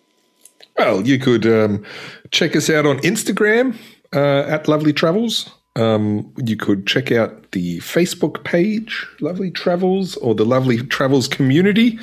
[0.79, 1.85] Well, you could um,
[2.31, 3.77] check us out on Instagram
[4.15, 5.51] uh, at Lovely Travels.
[5.77, 11.99] Um, you could check out the Facebook page, Lovely Travels, or the Lovely Travels community.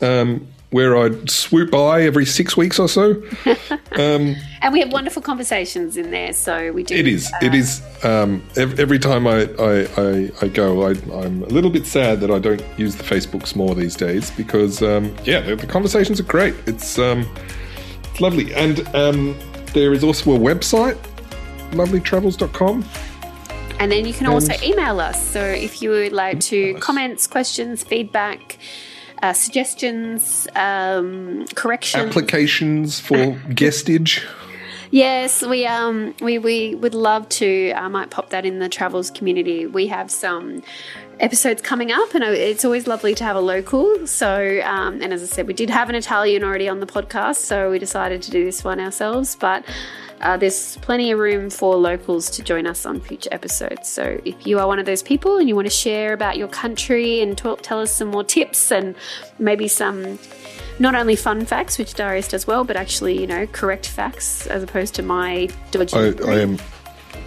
[0.00, 3.22] Um, where I'd swoop by every six weeks or so.
[3.92, 6.32] Um, and we have wonderful conversations in there.
[6.32, 6.94] So we do.
[6.94, 7.30] It is.
[7.32, 7.82] Uh, it is.
[8.04, 10.90] Um, every, time I, I, I, I go, I,
[11.24, 14.80] am a little bit sad that I don't use the Facebooks more these days because,
[14.80, 16.54] um, yeah, the, the, conversations are great.
[16.66, 17.28] It's, um,
[18.04, 18.54] it's lovely.
[18.54, 19.36] And um,
[19.72, 20.96] there is also a website,
[21.72, 22.84] lovelytravels.com.
[23.80, 25.30] And then you can and also email us.
[25.30, 28.58] So if you would like to comments, questions, feedback,
[29.22, 33.16] uh, suggestions, um, corrections, applications for
[33.48, 34.24] guestage.
[34.90, 37.72] Yes, we um we, we would love to.
[37.72, 39.66] I might pop that in the travels community.
[39.66, 40.62] We have some
[41.20, 44.06] episodes coming up, and it's always lovely to have a local.
[44.06, 47.36] So, um, and as I said, we did have an Italian already on the podcast,
[47.36, 49.36] so we decided to do this one ourselves.
[49.36, 49.64] But
[50.20, 53.88] uh, there's plenty of room for locals to join us on future episodes.
[53.88, 56.48] So if you are one of those people and you want to share about your
[56.48, 58.94] country and talk, tell us some more tips and
[59.38, 60.18] maybe some
[60.78, 64.62] not only fun facts, which Darius does well, but actually, you know, correct facts as
[64.62, 65.96] opposed to my dodgy.
[65.96, 66.58] I, I am,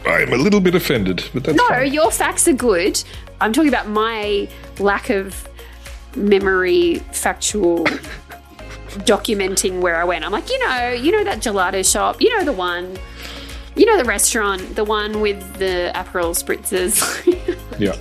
[0.05, 1.67] I am a little bit offended, but that's no.
[1.67, 1.93] Fine.
[1.93, 3.03] Your facts are good.
[3.41, 4.47] I'm talking about my
[4.79, 5.47] lack of
[6.15, 7.85] memory, factual
[9.05, 10.25] documenting where I went.
[10.25, 12.97] I'm like, you know, you know that gelato shop, you know the one.
[13.75, 17.01] You know the restaurant, the one with the Aperol spritzers.
[17.79, 17.95] Yeah.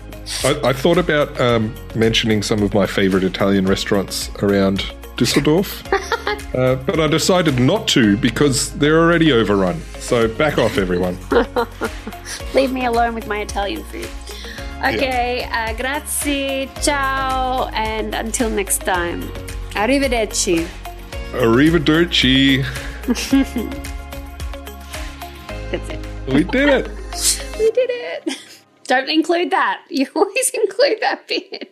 [0.45, 4.85] I, I thought about um, mentioning some of my favorite Italian restaurants around
[5.17, 5.83] Dusseldorf,
[6.55, 9.81] uh, but I decided not to because they're already overrun.
[9.99, 11.17] So back off, everyone.
[12.55, 14.09] Leave me alone with my Italian food.
[14.79, 19.23] Okay, uh, grazie, ciao, and until next time.
[19.75, 20.67] Arrivederci.
[21.33, 22.63] Arrivederci.
[25.71, 25.99] That's it.
[26.29, 26.91] We did it.
[27.59, 28.39] We did it.
[28.85, 29.83] Don't include that.
[29.89, 31.71] You always include that bit.